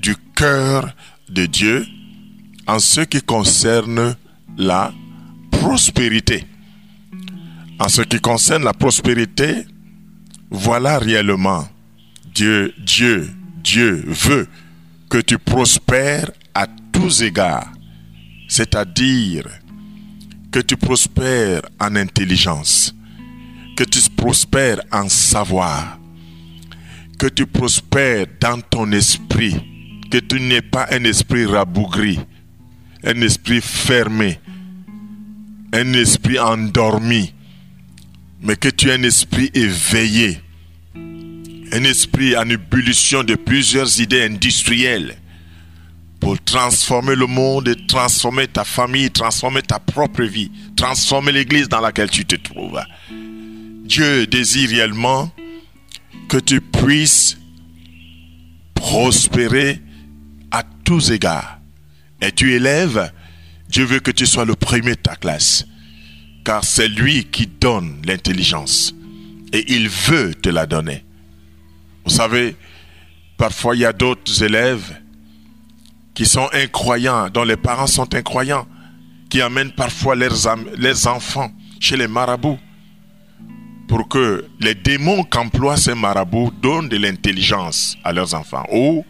du 0.00 0.16
cœur 0.34 0.94
de 1.28 1.46
Dieu 1.46 1.86
en 2.66 2.78
ce 2.78 3.02
qui 3.02 3.20
concerne 3.20 4.16
la 4.56 4.92
prospérité. 5.50 6.44
En 7.78 7.88
ce 7.88 8.02
qui 8.02 8.18
concerne 8.20 8.64
la 8.64 8.72
prospérité, 8.72 9.66
voilà 10.50 10.98
réellement 10.98 11.68
Dieu, 12.36 12.74
Dieu, 12.76 13.30
Dieu 13.64 14.04
veut 14.06 14.46
que 15.08 15.16
tu 15.16 15.38
prospères 15.38 16.30
à 16.52 16.66
tous 16.92 17.22
égards, 17.22 17.72
c'est-à-dire 18.46 19.48
que 20.52 20.60
tu 20.60 20.76
prospères 20.76 21.62
en 21.80 21.96
intelligence, 21.96 22.94
que 23.74 23.84
tu 23.84 24.00
prospères 24.14 24.82
en 24.92 25.08
savoir, 25.08 25.98
que 27.18 27.26
tu 27.26 27.46
prospères 27.46 28.26
dans 28.38 28.60
ton 28.60 28.92
esprit, 28.92 29.56
que 30.10 30.18
tu 30.18 30.38
n'aies 30.38 30.60
pas 30.60 30.88
un 30.90 31.04
esprit 31.04 31.46
rabougri, 31.46 32.20
un 33.02 33.18
esprit 33.22 33.62
fermé, 33.62 34.38
un 35.72 35.90
esprit 35.94 36.38
endormi, 36.38 37.32
mais 38.42 38.56
que 38.56 38.68
tu 38.68 38.90
aies 38.90 38.98
un 38.98 39.04
esprit 39.04 39.50
éveillé, 39.54 40.42
un 41.72 41.84
esprit 41.84 42.36
en 42.36 42.48
ébullition 42.48 43.22
de 43.22 43.34
plusieurs 43.34 44.00
idées 44.00 44.22
industrielles 44.22 45.16
pour 46.20 46.42
transformer 46.42 47.14
le 47.14 47.26
monde 47.26 47.74
transformer 47.86 48.48
ta 48.48 48.64
famille, 48.64 49.10
transformer 49.10 49.62
ta 49.62 49.78
propre 49.78 50.22
vie, 50.24 50.50
transformer 50.76 51.32
l'église 51.32 51.68
dans 51.68 51.80
laquelle 51.80 52.10
tu 52.10 52.24
te 52.24 52.36
trouves. 52.36 52.80
Dieu 53.84 54.26
désire 54.26 54.70
réellement 54.70 55.30
que 56.28 56.38
tu 56.38 56.60
puisses 56.60 57.38
prospérer 58.74 59.80
à 60.50 60.64
tous 60.84 61.10
égards. 61.10 61.60
Et 62.20 62.32
tu 62.32 62.54
élèves, 62.54 63.12
Dieu 63.68 63.84
veut 63.84 64.00
que 64.00 64.10
tu 64.10 64.26
sois 64.26 64.44
le 64.44 64.56
premier 64.56 64.92
de 64.92 65.00
ta 65.00 65.16
classe. 65.16 65.66
Car 66.44 66.64
c'est 66.64 66.88
lui 66.88 67.24
qui 67.24 67.46
donne 67.46 68.02
l'intelligence. 68.04 68.94
Et 69.52 69.72
il 69.72 69.88
veut 69.88 70.34
te 70.34 70.48
la 70.48 70.66
donner. 70.66 71.05
Vous 72.06 72.12
savez, 72.12 72.56
parfois 73.36 73.74
il 73.74 73.80
y 73.80 73.84
a 73.84 73.92
d'autres 73.92 74.42
élèves 74.42 75.00
qui 76.14 76.24
sont 76.24 76.48
incroyants, 76.52 77.28
dont 77.28 77.42
les 77.42 77.56
parents 77.56 77.88
sont 77.88 78.14
incroyants, 78.14 78.66
qui 79.28 79.42
amènent 79.42 79.72
parfois 79.72 80.14
leurs, 80.14 80.46
enfants 81.08 81.50
chez 81.80 81.96
les 81.96 82.06
marabouts 82.06 82.58
pour 83.88 84.08
que 84.08 84.46
les 84.60 84.74
démons 84.74 85.24
qu'emploient 85.24 85.76
ces 85.76 85.94
marabouts 85.94 86.52
donnent 86.62 86.88
de 86.88 86.96
l'intelligence 86.96 87.96
à 88.04 88.12
leurs 88.12 88.34
enfants 88.34 88.66
ou 88.72 89.04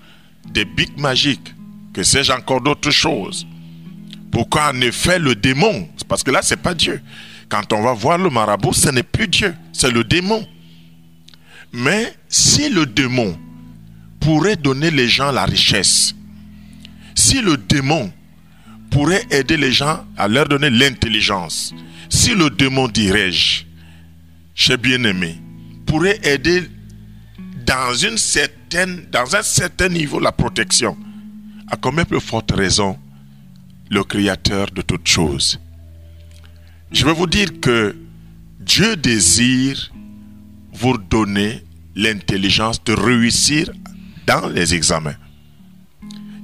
des 0.50 0.64
bics 0.64 0.98
magiques, 0.98 1.54
que 1.92 2.02
sais-je 2.02 2.32
encore 2.32 2.62
d'autres 2.62 2.90
choses. 2.90 3.46
Pourquoi 4.32 4.70
en 4.70 4.80
effet 4.80 5.18
le 5.18 5.34
démon? 5.34 5.88
Parce 6.08 6.22
que 6.22 6.30
là, 6.30 6.40
c'est 6.42 6.56
pas 6.56 6.74
Dieu. 6.74 7.00
Quand 7.48 7.72
on 7.72 7.82
va 7.82 7.92
voir 7.92 8.18
le 8.18 8.30
marabout, 8.30 8.72
ce 8.72 8.88
n'est 8.90 9.02
plus 9.02 9.28
Dieu, 9.28 9.54
c'est 9.72 9.90
le 9.90 10.02
démon. 10.02 10.46
Mais 11.78 12.14
si 12.26 12.70
le 12.70 12.86
démon 12.86 13.38
pourrait 14.18 14.56
donner 14.56 14.90
les 14.90 15.10
gens 15.10 15.30
la 15.30 15.44
richesse, 15.44 16.14
si 17.14 17.42
le 17.42 17.58
démon 17.58 18.10
pourrait 18.90 19.26
aider 19.30 19.58
les 19.58 19.72
gens 19.72 20.06
à 20.16 20.26
leur 20.26 20.48
donner 20.48 20.70
l'intelligence, 20.70 21.74
si 22.08 22.34
le 22.34 22.48
démon, 22.48 22.88
dirais-je, 22.88 23.64
chez 24.54 24.78
bien-aimé, 24.78 25.36
pourrait 25.84 26.18
aider 26.22 26.62
dans, 27.66 27.92
une 27.92 28.16
certaine, 28.16 29.04
dans 29.12 29.36
un 29.36 29.42
certain 29.42 29.90
niveau 29.90 30.18
la 30.18 30.32
protection, 30.32 30.96
à 31.70 31.76
combien 31.76 32.06
plus 32.06 32.20
forte 32.20 32.52
raison 32.52 32.98
le 33.90 34.02
Créateur 34.02 34.70
de 34.70 34.80
toutes 34.80 35.06
choses. 35.06 35.60
Je 36.90 37.04
vais 37.04 37.12
vous 37.12 37.26
dire 37.26 37.60
que 37.60 37.94
Dieu 38.60 38.96
désire 38.96 39.92
vous 40.72 40.96
donner 40.96 41.65
l'intelligence 41.96 42.82
de 42.84 42.92
réussir 42.92 43.70
dans 44.26 44.48
les 44.48 44.74
examens. 44.74 45.16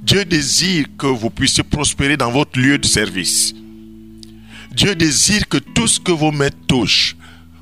Dieu 0.01 0.25
désire 0.25 0.87
que 0.97 1.07
vous 1.07 1.29
puissiez 1.29 1.63
prospérer 1.63 2.17
dans 2.17 2.31
votre 2.31 2.59
lieu 2.59 2.77
de 2.77 2.85
service. 2.85 3.53
Dieu 4.71 4.95
désire 4.95 5.47
que 5.47 5.57
tout 5.57 5.87
ce 5.87 5.99
que 5.99 6.11
vos 6.11 6.31
mains 6.31 6.49
touchent 6.67 7.15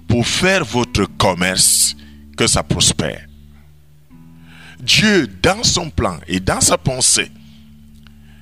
pour 0.07 0.25
faire 0.25 0.65
votre 0.65 1.05
commerce, 1.17 1.95
que 2.37 2.47
ça 2.47 2.63
prospère. 2.63 3.27
Dieu, 4.79 5.27
dans 5.43 5.63
son 5.63 5.89
plan 5.89 6.19
et 6.27 6.39
dans 6.39 6.61
sa 6.61 6.77
pensée, 6.77 7.29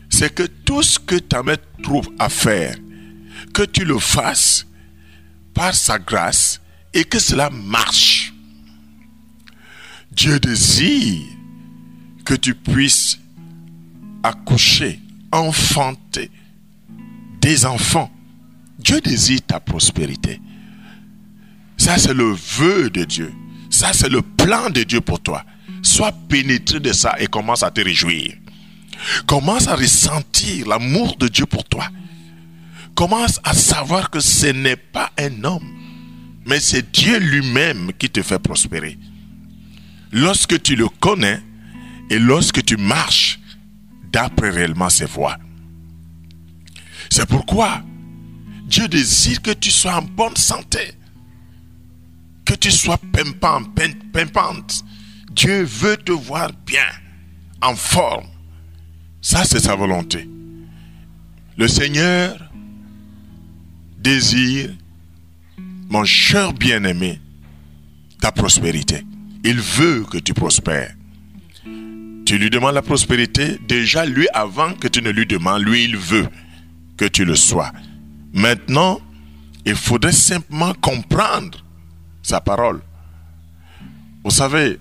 c'est 0.10 0.34
que 0.34 0.44
tout 0.44 0.84
ce 0.84 0.98
que 0.98 1.16
ta 1.16 1.44
main 1.44 1.58
trouve 1.84 2.10
à 2.20 2.30
faire, 2.30 2.76
que 3.54 3.64
tu 3.64 3.84
le 3.84 4.00
fasses 4.00 4.66
par 5.54 5.74
sa 5.76 6.00
grâce 6.00 6.62
et 6.94 7.04
que 7.04 7.20
cela 7.20 7.50
marche. 7.50 8.34
Dieu 10.12 10.40
désire 10.40 11.26
que 12.26 12.34
tu 12.34 12.56
puisses 12.56 13.20
accoucher, 14.24 15.00
enfanter 15.32 16.30
des 17.42 17.66
enfants. 17.66 18.12
Dieu 18.78 19.02
désire 19.02 19.42
ta 19.46 19.60
prospérité. 19.60 20.42
Ça, 21.78 21.98
c'est 21.98 22.14
le 22.14 22.32
vœu 22.32 22.90
de 22.90 23.06
Dieu. 23.06 23.34
Ça, 23.70 23.94
c'est 23.94 24.10
le 24.10 24.22
plan 24.22 24.70
de 24.70 24.84
Dieu 24.84 25.02
pour 25.02 25.22
toi. 25.22 25.44
Sois 25.82 26.12
pénétré 26.12 26.80
de 26.80 26.92
ça 26.92 27.16
et 27.20 27.28
commence 27.28 27.64
à 27.64 27.72
te 27.72 27.82
réjouir. 27.82 28.34
Commence 29.26 29.68
à 29.68 29.76
ressentir 29.76 30.68
l'amour 30.68 31.16
de 31.18 31.28
Dieu 31.28 31.46
pour 31.46 31.64
toi. 31.64 31.88
Commence 32.96 33.40
à 33.44 33.54
savoir 33.54 34.10
que 34.10 34.20
ce 34.20 34.48
n'est 34.48 34.76
pas 34.76 35.10
un 35.18 35.44
homme, 35.46 35.74
mais 36.46 36.60
c'est 36.60 36.92
Dieu 36.92 37.18
lui-même 37.18 37.92
qui 37.98 38.10
te 38.10 38.22
fait 38.22 38.40
prospérer. 38.40 38.98
Lorsque 40.12 40.62
tu 40.62 40.76
le 40.76 40.88
connais 40.90 41.42
et 42.10 42.20
lorsque 42.20 42.64
tu 42.64 42.78
marches 42.78 43.40
d'après 44.12 44.50
réellement 44.50 44.90
ses 44.90 45.06
voies. 45.06 45.38
C'est 47.10 47.28
pourquoi 47.28 47.82
Dieu 48.66 48.88
désire 48.88 49.42
que 49.42 49.52
tu 49.52 49.72
sois 49.72 49.96
en 49.96 50.02
bonne 50.02 50.36
santé, 50.36 50.94
que 52.46 52.54
tu 52.56 52.72
sois 52.72 52.98
pimpant, 53.12 53.64
pim- 53.64 54.00
pimpante. 54.14 54.84
Dieu 55.32 55.64
veut 55.64 55.98
te 55.98 56.12
voir 56.12 56.52
bien, 56.66 56.88
en 57.62 57.76
forme. 57.76 58.28
Ça, 59.22 59.44
c'est 59.44 59.60
sa 59.60 59.76
volonté. 59.76 60.28
Le 61.58 61.68
Seigneur 61.68 62.52
désire, 63.98 64.72
mon 65.90 66.06
cher 66.06 66.54
bien-aimé, 66.54 67.20
ta 68.22 68.32
prospérité. 68.32 69.06
Il 69.44 69.60
veut 69.60 70.06
que 70.10 70.18
tu 70.18 70.34
prospères. 70.34 70.94
Tu 72.26 72.38
lui 72.38 72.50
demandes 72.50 72.76
la 72.76 72.82
prospérité, 72.82 73.58
déjà 73.68 74.06
lui, 74.06 74.28
avant 74.34 74.74
que 74.74 74.88
tu 74.88 75.02
ne 75.02 75.10
lui 75.10 75.26
demandes, 75.26 75.64
lui, 75.64 75.86
il 75.86 75.98
veut 75.98 76.28
que 76.98 77.06
tu 77.06 77.26
le 77.26 77.36
sois. 77.36 77.72
Maintenant, 78.34 79.02
il 79.66 79.76
faudrait 79.76 80.12
simplement 80.12 80.74
comprendre 80.74 81.64
sa 82.22 82.40
parole. 82.42 82.82
Vous 84.24 84.32
savez, 84.32 84.78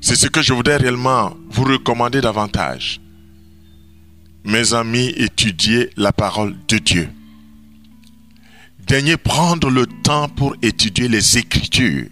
c'est 0.00 0.16
ce 0.16 0.28
que 0.28 0.40
je 0.40 0.52
voudrais 0.52 0.76
réellement 0.76 1.36
vous 1.50 1.64
recommander 1.64 2.20
davantage. 2.20 3.00
Mes 4.44 4.72
amis, 4.74 5.12
étudiez 5.16 5.90
la 5.96 6.12
parole 6.12 6.54
de 6.68 6.78
Dieu. 6.78 7.08
Daignez 8.86 9.16
prendre 9.16 9.68
le 9.68 9.86
temps 9.86 10.28
pour 10.28 10.54
étudier 10.62 11.08
les 11.08 11.38
Écritures. 11.38 12.06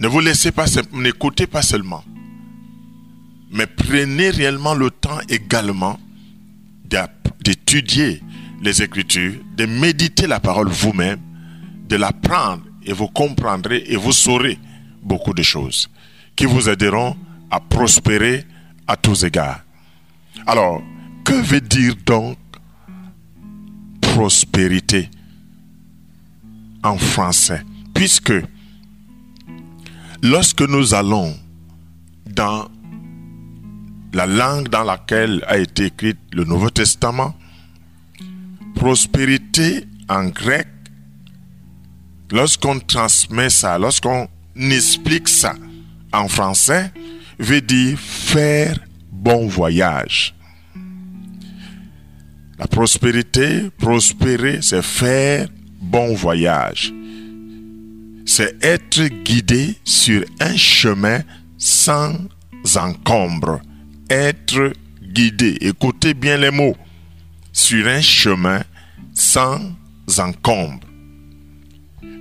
Ne 0.00 0.08
vous 0.08 0.20
laissez 0.20 0.50
pas, 0.50 0.64
n'écoutez 0.92 1.46
pas 1.46 1.60
seulement, 1.60 2.02
mais 3.52 3.66
prenez 3.66 4.30
réellement 4.30 4.72
le 4.72 4.90
temps 4.90 5.20
également 5.28 6.00
d'étudier 7.44 8.22
les 8.62 8.82
Écritures, 8.82 9.34
de 9.56 9.66
méditer 9.66 10.26
la 10.26 10.40
parole 10.40 10.68
vous-même, 10.68 11.20
de 11.86 11.96
l'apprendre 11.96 12.64
et 12.82 12.94
vous 12.94 13.08
comprendrez 13.08 13.84
et 13.88 13.96
vous 13.96 14.12
saurez 14.12 14.58
beaucoup 15.02 15.34
de 15.34 15.42
choses 15.42 15.90
qui 16.34 16.46
vous 16.46 16.70
aideront 16.70 17.14
à 17.50 17.60
prospérer 17.60 18.46
à 18.86 18.96
tous 18.96 19.24
égards. 19.24 19.60
Alors, 20.46 20.80
que 21.24 21.34
veut 21.34 21.60
dire 21.60 21.94
donc 22.06 22.38
prospérité 24.00 25.10
en 26.82 26.96
français? 26.96 27.62
Puisque 27.92 28.32
lorsque 30.22 30.62
nous 30.62 30.94
allons 30.94 31.34
dans 32.26 32.68
la 34.12 34.26
langue 34.26 34.68
dans 34.68 34.84
laquelle 34.84 35.44
a 35.46 35.58
été 35.58 35.86
écrit 35.86 36.14
le 36.32 36.44
Nouveau 36.44 36.70
Testament, 36.70 37.34
prospérité 38.74 39.84
en 40.08 40.26
grec, 40.26 40.68
lorsqu'on 42.32 42.80
transmet 42.80 43.50
ça, 43.50 43.78
lorsqu'on 43.78 44.28
explique 44.56 45.28
ça 45.28 45.54
en 46.12 46.28
français, 46.28 46.92
veut 47.38 47.60
dire 47.60 47.98
faire 47.98 48.78
bon 49.12 49.46
voyage. 49.46 50.34
La 52.58 52.66
prospérité, 52.66 53.70
prospérer, 53.78 54.58
c'est 54.60 54.82
faire 54.82 55.48
bon 55.80 56.14
voyage. 56.14 56.92
C'est 58.26 58.62
être 58.64 59.04
guidé 59.24 59.76
sur 59.84 60.24
un 60.40 60.56
chemin 60.56 61.20
sans 61.58 62.14
encombre. 62.76 63.60
Être 64.08 64.72
guidé, 65.02 65.56
écoutez 65.60 66.14
bien 66.14 66.36
les 66.36 66.50
mots, 66.50 66.76
sur 67.52 67.86
un 67.86 68.00
chemin 68.00 68.62
sans 69.14 69.60
encombre. 70.18 70.80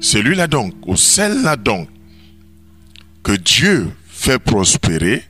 Celui-là 0.02 0.48
donc, 0.48 0.74
ou 0.86 0.96
celle-là 0.96 1.56
donc, 1.56 1.90
que 3.24 3.34
Dieu 3.34 3.90
fait 4.08 4.40
prospérer, 4.40 5.24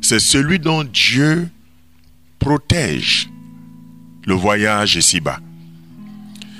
c'est 0.00 0.20
celui 0.20 0.58
dont 0.58 0.84
Dieu 0.84 1.48
protège 2.38 3.28
le 4.26 4.34
voyage 4.34 4.96
ici-bas. 4.96 5.40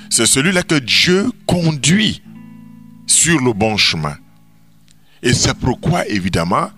C'est 0.09 0.25
celui-là 0.25 0.63
que 0.63 0.79
Dieu 0.79 1.31
conduit 1.45 2.21
sur 3.07 3.39
le 3.39 3.53
bon 3.53 3.77
chemin. 3.77 4.15
Et 5.21 5.33
c'est 5.33 5.53
pourquoi, 5.57 6.07
évidemment, 6.07 6.69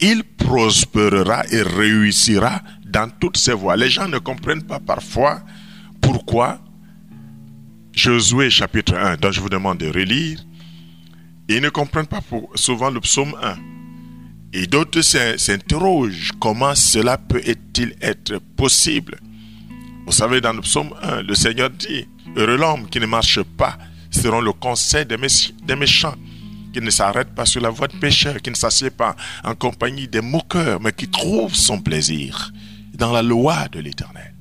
il 0.00 0.22
prospérera 0.24 1.44
et 1.50 1.62
réussira 1.62 2.60
dans 2.84 3.08
toutes 3.20 3.36
ses 3.36 3.52
voies. 3.52 3.76
Les 3.76 3.90
gens 3.90 4.08
ne 4.08 4.18
comprennent 4.18 4.62
pas 4.64 4.80
parfois 4.80 5.40
pourquoi 6.00 6.60
Josué 7.94 8.48
chapitre 8.50 8.94
1, 8.96 9.16
dont 9.16 9.30
je 9.30 9.40
vous 9.40 9.50
demande 9.50 9.78
de 9.78 9.86
relire, 9.88 10.38
ils 11.48 11.60
ne 11.60 11.68
comprennent 11.68 12.06
pas 12.06 12.22
pour- 12.22 12.50
souvent 12.54 12.88
le 12.90 13.00
psaume 13.00 13.34
1. 13.42 13.56
Et 14.54 14.66
d'autres 14.66 15.02
s'in- 15.02 15.36
s'interrogent 15.36 16.32
comment 16.40 16.74
cela 16.74 17.18
peut-il 17.18 17.94
être 18.00 18.38
possible? 18.56 19.18
Vous 20.06 20.12
savez, 20.12 20.40
dans 20.40 20.52
le 20.54 20.60
psaume 20.62 20.94
1, 21.02 21.22
le 21.22 21.34
Seigneur 21.34 21.68
dit, 21.70 22.06
Heureux 22.34 22.56
l'homme 22.56 22.88
qui 22.88 22.98
ne 22.98 23.04
marche 23.06 23.42
pas 23.42 23.76
selon 24.22 24.40
le 24.40 24.52
conseil 24.52 25.04
des, 25.04 25.16
méch- 25.16 25.52
des 25.64 25.74
méchants, 25.74 26.14
qui 26.72 26.80
ne 26.80 26.90
s'arrête 26.90 27.34
pas 27.34 27.44
sur 27.44 27.60
la 27.60 27.70
voie 27.70 27.88
de 27.88 27.96
pécheurs, 27.96 28.40
qui 28.40 28.50
ne 28.50 28.54
s'assied 28.54 28.90
pas 28.90 29.16
en 29.42 29.54
compagnie 29.54 30.06
des 30.06 30.20
moqueurs, 30.20 30.80
mais 30.80 30.92
qui 30.92 31.08
trouve 31.08 31.54
son 31.54 31.80
plaisir 31.80 32.52
dans 32.94 33.12
la 33.12 33.22
loi 33.22 33.68
de 33.68 33.80
l'Éternel. 33.80 34.32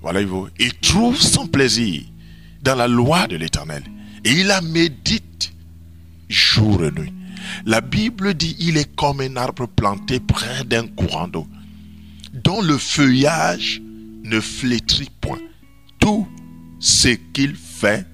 Voilà. 0.00 0.20
Il 0.58 0.74
trouve 0.80 1.20
son 1.20 1.48
plaisir 1.48 2.02
dans 2.62 2.76
la 2.76 2.86
loi 2.86 3.26
de 3.26 3.36
l'Éternel. 3.36 3.82
Et 4.24 4.30
il 4.30 4.46
la 4.46 4.60
médite 4.60 5.52
jour 6.28 6.84
et 6.84 6.92
nuit. 6.92 7.12
La 7.66 7.80
Bible 7.80 8.34
dit, 8.34 8.56
il 8.60 8.76
est 8.76 8.94
comme 8.94 9.20
un 9.20 9.36
arbre 9.36 9.66
planté 9.66 10.20
près 10.20 10.64
d'un 10.64 10.86
courant 10.86 11.28
d'eau, 11.28 11.46
dont 12.32 12.62
le 12.62 12.78
feuillage 12.78 13.82
ne 14.22 14.38
flétrit 14.40 15.10
point. 15.20 15.40
Tout 15.98 16.26
ce 16.78 17.08
qu'il 17.08 17.54
fait 17.54 18.06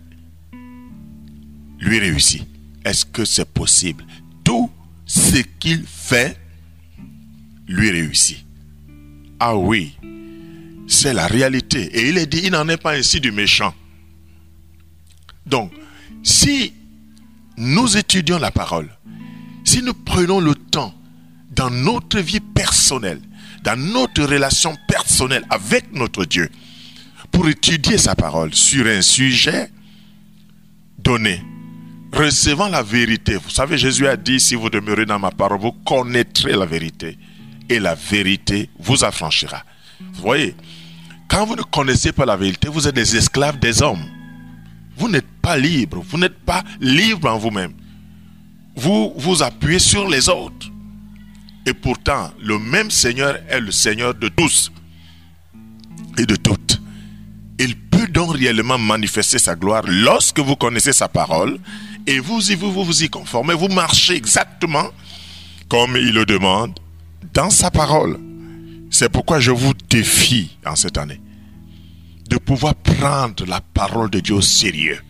lui 1.79 1.99
réussit. 1.99 2.47
Est-ce 2.85 3.05
que 3.05 3.25
c'est 3.25 3.49
possible? 3.49 4.05
Tout 4.43 4.71
ce 5.07 5.39
qu'il 5.59 5.85
fait 5.87 6.39
lui 7.67 7.91
réussit. 7.91 8.45
Ah 9.41 9.57
oui, 9.57 9.97
c'est 10.87 11.15
la 11.15 11.27
réalité. 11.27 11.83
Et 11.99 12.09
il 12.09 12.19
est 12.19 12.27
dit, 12.27 12.43
il 12.45 12.53
n'en 12.53 12.69
est 12.69 12.77
pas 12.77 12.95
ainsi 12.95 13.21
du 13.21 13.33
méchant. 13.33 13.75
Donc, 15.47 15.73
si 16.23 16.73
nous 17.57 17.97
étudions 17.97 18.39
la 18.39 18.51
parole, 18.51 18.89
si 19.65 19.83
nous 19.83 19.95
prenons 19.95 20.41
le 20.41 20.55
temps 20.55 20.95
dans 21.55 21.71
notre 21.71 22.21
vie 22.21 22.41
personnelle, 22.41 23.21
dans 23.63 23.79
notre 23.79 24.25
relation 24.25 24.77
personnelle 24.89 25.45
avec 25.51 25.93
notre 25.93 26.25
Dieu, 26.25 26.51
pour 27.35 27.49
étudier 27.49 27.99
sa 27.99 28.15
parole 28.15 28.55
sur 28.55 28.87
un 28.87 29.03
sujet 29.03 29.69
donné, 30.99 31.43
recevant 32.13 32.69
la 32.69 32.83
vérité. 32.83 33.35
Vous 33.35 33.51
savez, 33.51 33.77
Jésus 33.77 34.07
a 34.07 34.17
dit, 34.17 34.39
si 34.39 34.55
vous 34.55 34.71
demeurez 34.71 35.05
dans 35.05 35.19
ma 35.19 35.33
parole, 35.33 35.59
vous 35.59 35.73
connaîtrez 35.73 36.53
la 36.53 36.65
vérité 36.65 37.19
et 37.69 37.81
la 37.81 37.97
vérité 37.97 38.71
vous 38.79 39.05
affranchira. 39.05 39.65
Vous 40.01 40.23
voyez, 40.23 40.55
quand 41.29 41.45
vous 41.45 41.57
ne 41.57 41.63
connaissez 41.63 42.13
pas 42.13 42.25
la 42.25 42.37
vérité, 42.37 42.69
vous 42.69 42.87
êtes 42.87 42.95
des 42.95 43.17
esclaves 43.17 43.59
des 43.59 43.83
hommes. 43.83 44.05
Vous 44.97 45.09
n'êtes 45.09 45.27
pas 45.43 45.57
libre, 45.57 46.05
vous 46.09 46.19
n'êtes 46.19 46.39
pas 46.39 46.63
libre 46.81 47.29
en 47.29 47.39
vous-même. 47.39 47.73
Vous 48.77 49.13
vous 49.17 49.43
appuyez 49.43 49.81
sur 49.81 50.09
les 50.09 50.29
autres. 50.29 50.71
Et 51.67 51.75
pourtant, 51.75 52.31
le 52.41 52.61
même 52.61 52.93
Seigneur 52.93 53.39
est 53.49 53.61
le 53.61 53.73
Seigneur 53.73 54.15
de 54.15 54.29
tous 54.29 54.71
et 56.17 56.27
de 56.27 56.37
toutes. 56.37 56.74
Il 57.65 57.77
peut 57.77 58.07
donc 58.09 58.37
réellement 58.37 58.77
manifester 58.77 59.39
sa 59.39 59.55
gloire 59.55 59.85
lorsque 59.87 60.39
vous 60.39 60.55
connaissez 60.55 60.93
sa 60.93 61.09
parole 61.09 61.59
et 62.07 62.19
vous 62.19 62.53
y, 62.53 62.55
vous, 62.55 63.03
y 63.03 63.09
conformez, 63.09 63.55
vous 63.55 63.69
marchez 63.69 64.15
exactement 64.15 64.91
comme 65.71 65.97
il 65.97 66.13
le 66.13 66.27
demande 66.27 66.79
dans 67.33 67.49
sa 67.49 67.71
parole. 67.71 68.21
C'est 68.91 69.09
pourquoi 69.09 69.41
je 69.41 69.51
vous 69.51 69.73
défie 69.89 70.59
en 70.67 70.77
cette 70.77 70.99
année 70.99 71.23
de 72.29 72.37
pouvoir 72.37 72.75
prendre 72.75 73.47
la 73.47 73.63
parole 73.63 74.11
de 74.11 74.21
Dieu 74.21 74.35
au 74.35 74.43
sérieux 74.43 75.01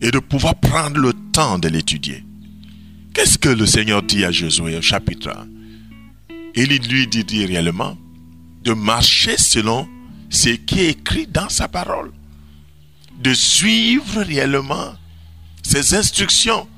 et 0.00 0.10
de 0.10 0.18
pouvoir 0.18 0.54
prendre 0.54 0.96
le 0.96 1.12
temps 1.12 1.58
de 1.58 1.68
l'étudier. 1.68 2.24
Qu'est-ce 3.12 3.36
que 3.36 3.50
le 3.50 3.66
Seigneur 3.66 4.02
dit 4.02 4.24
à 4.24 4.30
Josué 4.32 4.78
au 4.78 4.82
chapitre 4.82 5.28
1 5.28 5.46
Il 6.54 6.68
lui 6.88 7.06
dit 7.06 7.44
réellement 7.44 7.98
de 8.64 8.72
marcher 8.72 9.36
selon 9.36 9.86
ce 10.36 10.50
qui 10.50 10.80
est 10.80 10.90
écrit 10.90 11.26
dans 11.26 11.48
sa 11.48 11.66
parole, 11.68 12.12
de 13.18 13.32
suivre 13.34 14.20
réellement 14.22 14.94
ses 15.62 15.94
instructions, 15.94 16.68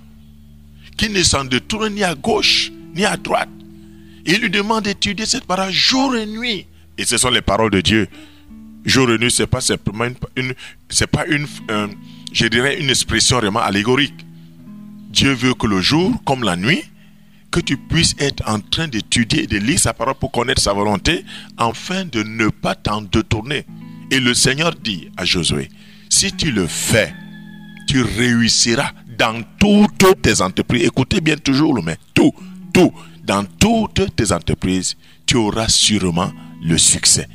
qui 0.96 1.10
ne 1.10 1.22
s'en 1.22 1.44
détournent 1.44 1.94
ni 1.94 2.02
à 2.04 2.14
gauche 2.14 2.70
ni 2.94 3.04
à 3.04 3.16
droite. 3.16 3.48
Il 4.26 4.40
lui 4.40 4.50
demande 4.50 4.84
d'étudier 4.84 5.26
cette 5.26 5.44
parole 5.44 5.70
jour 5.72 6.16
et 6.16 6.26
nuit. 6.26 6.66
Et 6.96 7.04
ce 7.04 7.16
sont 7.18 7.30
les 7.30 7.40
paroles 7.42 7.70
de 7.70 7.80
Dieu. 7.80 8.08
Jour 8.84 9.10
et 9.10 9.18
nuit, 9.18 9.30
c'est 9.30 9.46
pas 9.46 9.60
simplement 9.60 10.04
une, 10.06 10.16
une- 10.36 10.54
c'est 10.88 11.06
pas 11.06 11.24
une, 11.26 11.46
euh, 11.70 11.86
je 12.32 12.46
dirais 12.46 12.80
une 12.80 12.90
expression 12.90 13.36
vraiment 13.38 13.60
allégorique. 13.60 14.14
Dieu 15.10 15.32
veut 15.32 15.54
que 15.54 15.66
le 15.66 15.80
jour, 15.80 16.12
comme 16.24 16.42
la 16.44 16.56
nuit, 16.56 16.82
que 17.50 17.60
tu 17.60 17.76
puisses 17.76 18.14
être 18.18 18.42
en 18.46 18.60
train 18.60 18.88
d'étudier 18.88 19.44
et 19.44 19.46
de 19.46 19.58
lire 19.58 19.78
sa 19.78 19.94
parole 19.94 20.14
pour 20.14 20.30
connaître 20.30 20.62
sa 20.62 20.72
volonté, 20.72 21.24
afin 21.56 22.04
de 22.04 22.22
ne 22.22 22.48
pas 22.48 22.74
t'en 22.74 23.02
détourner. 23.02 23.64
Et 24.10 24.20
le 24.20 24.34
Seigneur 24.34 24.74
dit 24.74 25.10
à 25.16 25.24
Josué, 25.24 25.68
si 26.08 26.32
tu 26.32 26.50
le 26.50 26.66
fais, 26.66 27.14
tu 27.86 28.02
réussiras 28.02 28.92
dans 29.18 29.42
toutes 29.58 30.22
tes 30.22 30.40
entreprises. 30.40 30.84
Écoutez 30.84 31.20
bien 31.20 31.36
toujours 31.36 31.74
le 31.74 31.82
mais, 31.82 31.96
tout, 32.14 32.32
tout, 32.72 32.92
dans 33.24 33.44
toutes 33.44 34.14
tes 34.16 34.32
entreprises, 34.32 34.96
tu 35.26 35.36
auras 35.36 35.68
sûrement 35.68 36.32
le 36.62 36.78
succès. 36.78 37.28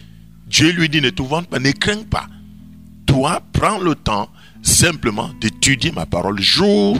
Dieu 0.48 0.72
lui 0.72 0.90
dit, 0.90 1.02
ne 1.02 1.10
te 1.10 1.22
vante 1.22 1.48
pas, 1.48 1.60
ne 1.60 1.72
crains 1.72 2.04
pas. 2.04 2.28
Toi, 3.06 3.42
prends 3.52 3.80
le 3.80 3.96
temps 3.96 4.30
simplement 4.62 5.30
d'étudier 5.42 5.92
ma 5.92 6.06
parole 6.06 6.40
jour 6.40 6.98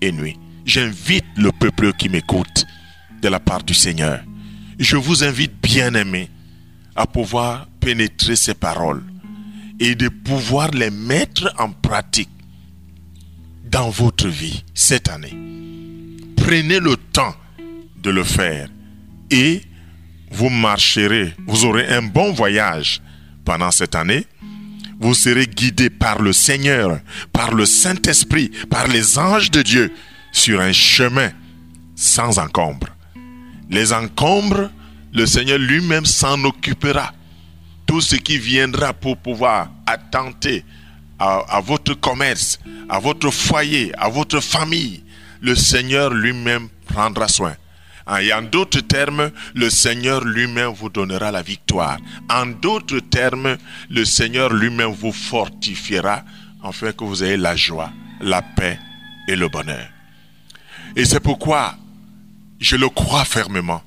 et 0.00 0.12
nuit. 0.12 0.36
J'invite 0.64 1.26
le 1.36 1.52
peuple 1.52 1.92
qui 1.92 2.08
m'écoute 2.08 2.66
de 3.20 3.28
la 3.28 3.38
part 3.38 3.62
du 3.62 3.74
Seigneur. 3.74 4.20
Je 4.78 4.96
vous 4.96 5.22
invite, 5.22 5.52
bien-aimés, 5.62 6.30
à 6.96 7.06
pouvoir 7.06 7.66
pénétrer 7.80 8.34
ces 8.34 8.54
paroles 8.54 9.02
et 9.78 9.94
de 9.94 10.08
pouvoir 10.08 10.70
les 10.70 10.90
mettre 10.90 11.52
en 11.58 11.70
pratique 11.70 12.30
dans 13.64 13.90
votre 13.90 14.28
vie 14.28 14.64
cette 14.72 15.08
année. 15.08 15.36
Prenez 16.36 16.80
le 16.80 16.96
temps 16.96 17.34
de 18.02 18.10
le 18.10 18.24
faire 18.24 18.68
et 19.30 19.60
vous 20.30 20.48
marcherez, 20.48 21.34
vous 21.46 21.64
aurez 21.64 21.88
un 21.88 22.02
bon 22.02 22.32
voyage 22.32 23.02
pendant 23.44 23.70
cette 23.70 23.94
année, 23.94 24.26
vous 24.98 25.14
serez 25.14 25.46
guidés 25.46 25.90
par 25.90 26.22
le 26.22 26.32
Seigneur, 26.32 27.00
par 27.32 27.52
le 27.52 27.66
Saint-Esprit, 27.66 28.50
par 28.70 28.88
les 28.88 29.18
anges 29.18 29.50
de 29.50 29.62
Dieu 29.62 29.92
sur 30.34 30.60
un 30.60 30.72
chemin 30.72 31.30
sans 31.94 32.38
encombre. 32.38 32.88
Les 33.70 33.92
encombres, 33.92 34.68
le 35.12 35.26
Seigneur 35.26 35.58
lui-même 35.58 36.04
s'en 36.04 36.42
occupera. 36.44 37.12
Tout 37.86 38.00
ce 38.00 38.16
qui 38.16 38.36
viendra 38.36 38.92
pour 38.92 39.16
pouvoir 39.16 39.70
attenter 39.86 40.64
à, 41.18 41.60
votre 41.64 41.94
commerce, 41.94 42.58
à 42.88 42.98
votre 42.98 43.30
foyer, 43.30 43.92
à 43.96 44.08
votre 44.08 44.40
famille, 44.40 45.02
le 45.40 45.54
Seigneur 45.54 46.12
lui-même 46.12 46.68
prendra 46.88 47.28
soin. 47.28 47.54
Et 48.20 48.32
en 48.32 48.42
d'autres 48.42 48.80
termes, 48.80 49.30
le 49.54 49.70
Seigneur 49.70 50.24
lui-même 50.24 50.72
vous 50.72 50.90
donnera 50.90 51.30
la 51.30 51.42
victoire. 51.42 51.98
En 52.28 52.46
d'autres 52.46 52.98
termes, 52.98 53.56
le 53.88 54.04
Seigneur 54.04 54.52
lui-même 54.52 54.92
vous 54.92 55.12
fortifiera 55.12 56.22
afin 56.62 56.92
que 56.92 57.04
vous 57.04 57.22
ayez 57.22 57.36
la 57.36 57.54
joie, 57.54 57.92
la 58.20 58.42
paix 58.42 58.78
et 59.28 59.36
le 59.36 59.48
bonheur. 59.48 59.93
Et 60.96 61.04
c'est 61.04 61.20
pourquoi 61.20 61.74
je 62.60 62.76
le 62.76 62.88
crois 62.88 63.24
fermement. 63.24 63.82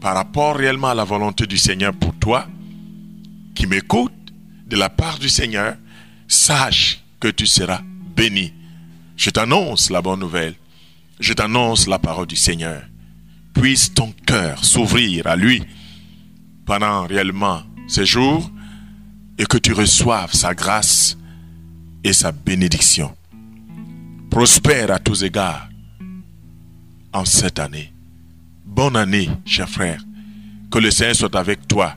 Par 0.00 0.14
rapport 0.14 0.56
réellement 0.56 0.88
à 0.88 0.94
la 0.94 1.04
volonté 1.04 1.46
du 1.46 1.56
Seigneur 1.56 1.92
pour 1.94 2.14
toi, 2.14 2.46
qui 3.54 3.66
m'écoute 3.66 4.12
de 4.66 4.76
la 4.76 4.88
part 4.88 5.18
du 5.18 5.28
Seigneur, 5.28 5.76
sache 6.26 7.02
que 7.20 7.28
tu 7.28 7.46
seras 7.46 7.80
béni. 8.16 8.52
Je 9.16 9.30
t'annonce 9.30 9.90
la 9.90 10.02
bonne 10.02 10.20
nouvelle. 10.20 10.54
Je 11.20 11.32
t'annonce 11.32 11.86
la 11.86 11.98
parole 11.98 12.26
du 12.26 12.36
Seigneur. 12.36 12.82
Puisse 13.54 13.92
ton 13.92 14.12
cœur 14.26 14.64
s'ouvrir 14.64 15.26
à 15.26 15.36
lui 15.36 15.62
pendant 16.66 17.06
réellement 17.06 17.62
ces 17.86 18.06
jours 18.06 18.50
et 19.38 19.44
que 19.44 19.58
tu 19.58 19.72
reçoives 19.72 20.32
sa 20.32 20.54
grâce 20.54 21.16
et 22.02 22.12
sa 22.12 22.32
bénédiction. 22.32 23.14
Prospère 24.30 24.90
à 24.90 24.98
tous 24.98 25.22
égards 25.24 25.69
en 27.12 27.24
cette 27.24 27.58
année. 27.58 27.92
Bonne 28.64 28.96
année, 28.96 29.28
cher 29.44 29.68
frère. 29.68 30.02
Que 30.70 30.78
le 30.78 30.90
Seigneur 30.90 31.16
soit 31.16 31.36
avec 31.36 31.66
toi. 31.66 31.96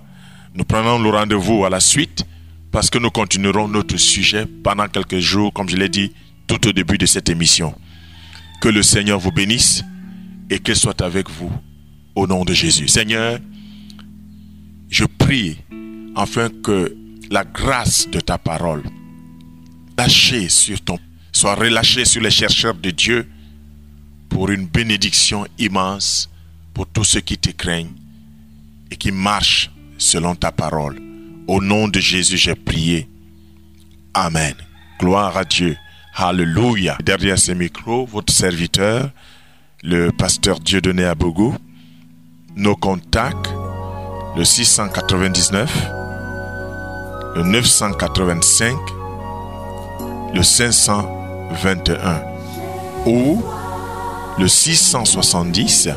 Nous 0.56 0.64
prenons 0.64 1.00
le 1.00 1.10
rendez-vous 1.10 1.66
à 1.66 1.70
la 1.70 1.80
suite 1.80 2.26
parce 2.72 2.90
que 2.90 2.98
nous 2.98 3.12
continuerons 3.12 3.68
notre 3.68 3.98
sujet 3.98 4.46
pendant 4.64 4.88
quelques 4.88 5.20
jours, 5.20 5.54
comme 5.54 5.70
je 5.70 5.76
l'ai 5.76 5.90
dit 5.90 6.12
tout 6.48 6.68
au 6.68 6.72
début 6.72 6.98
de 6.98 7.06
cette 7.06 7.30
émission. 7.30 7.76
Que 8.62 8.70
le 8.70 8.82
Seigneur 8.82 9.20
vous 9.20 9.32
bénisse 9.32 9.84
et 10.50 10.60
qu'il 10.60 10.76
soit 10.76 11.02
avec 11.02 11.30
vous 11.30 11.52
au 12.16 12.28
nom 12.28 12.44
de 12.44 12.54
Jésus. 12.54 12.88
Seigneur, 12.88 13.40
je 14.90 15.06
prie 15.06 15.58
afin 16.16 16.50
que 16.50 16.96
la 17.30 17.44
grâce 17.44 18.08
de 18.10 18.20
ta 18.20 18.38
parole 18.38 18.84
lâchée 19.98 20.50
sur 20.50 20.82
ton 20.82 21.00
soit 21.32 21.56
relâchée 21.56 22.06
sur 22.06 22.22
les 22.22 22.32
chercheurs 22.32 22.76
de 22.76 22.92
Dieu 22.92 23.28
pour 24.34 24.50
une 24.50 24.66
bénédiction 24.66 25.46
immense 25.60 26.30
pour 26.74 26.88
tous 26.88 27.04
ceux 27.04 27.20
qui 27.22 27.38
te 27.38 27.52
craignent 27.52 27.94
et 28.90 28.96
qui 28.96 29.12
marchent 29.12 29.70
selon 30.00 30.34
ta 30.34 30.52
parole. 30.52 31.00
Au 31.48 31.62
nom 31.62 31.88
de 31.88 32.00
Jésus, 32.00 32.38
j'ai 32.38 32.56
prié. 32.56 33.08
Amen. 34.14 34.56
Gloire 35.00 35.38
à 35.38 35.46
Dieu. 35.46 35.78
Alléluia. 36.16 36.98
Derrière 37.04 37.38
ce 37.38 37.52
micro, 37.52 38.06
votre 38.08 38.34
serviteur, 38.34 39.12
le 39.84 40.12
pasteur 40.12 40.60
Dieudonné 40.60 41.06
Abougou, 41.06 41.56
nos 42.56 42.76
contacts, 42.76 43.54
le 44.36 44.44
699, 44.44 45.90
le 47.36 47.44
985, 47.44 48.76
le 50.34 50.42
521 50.42 52.24
ou 53.06 53.44
le 54.40 54.48
670, 54.48 55.90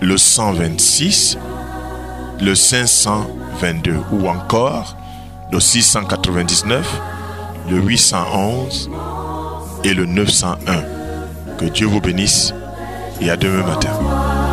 le 0.00 0.16
126, 0.16 1.38
le 2.40 2.54
522 2.54 3.96
ou 4.12 4.28
encore 4.28 4.96
le 5.50 5.60
699, 5.60 7.00
le 7.70 7.78
811 7.78 8.90
et 9.84 9.94
le 9.94 10.06
901. 10.06 10.82
Que 11.58 11.64
Dieu 11.64 11.86
vous 11.86 12.00
bénisse 12.00 12.52
et 13.20 13.30
à 13.30 13.36
demain 13.36 13.66
matin. 13.66 14.45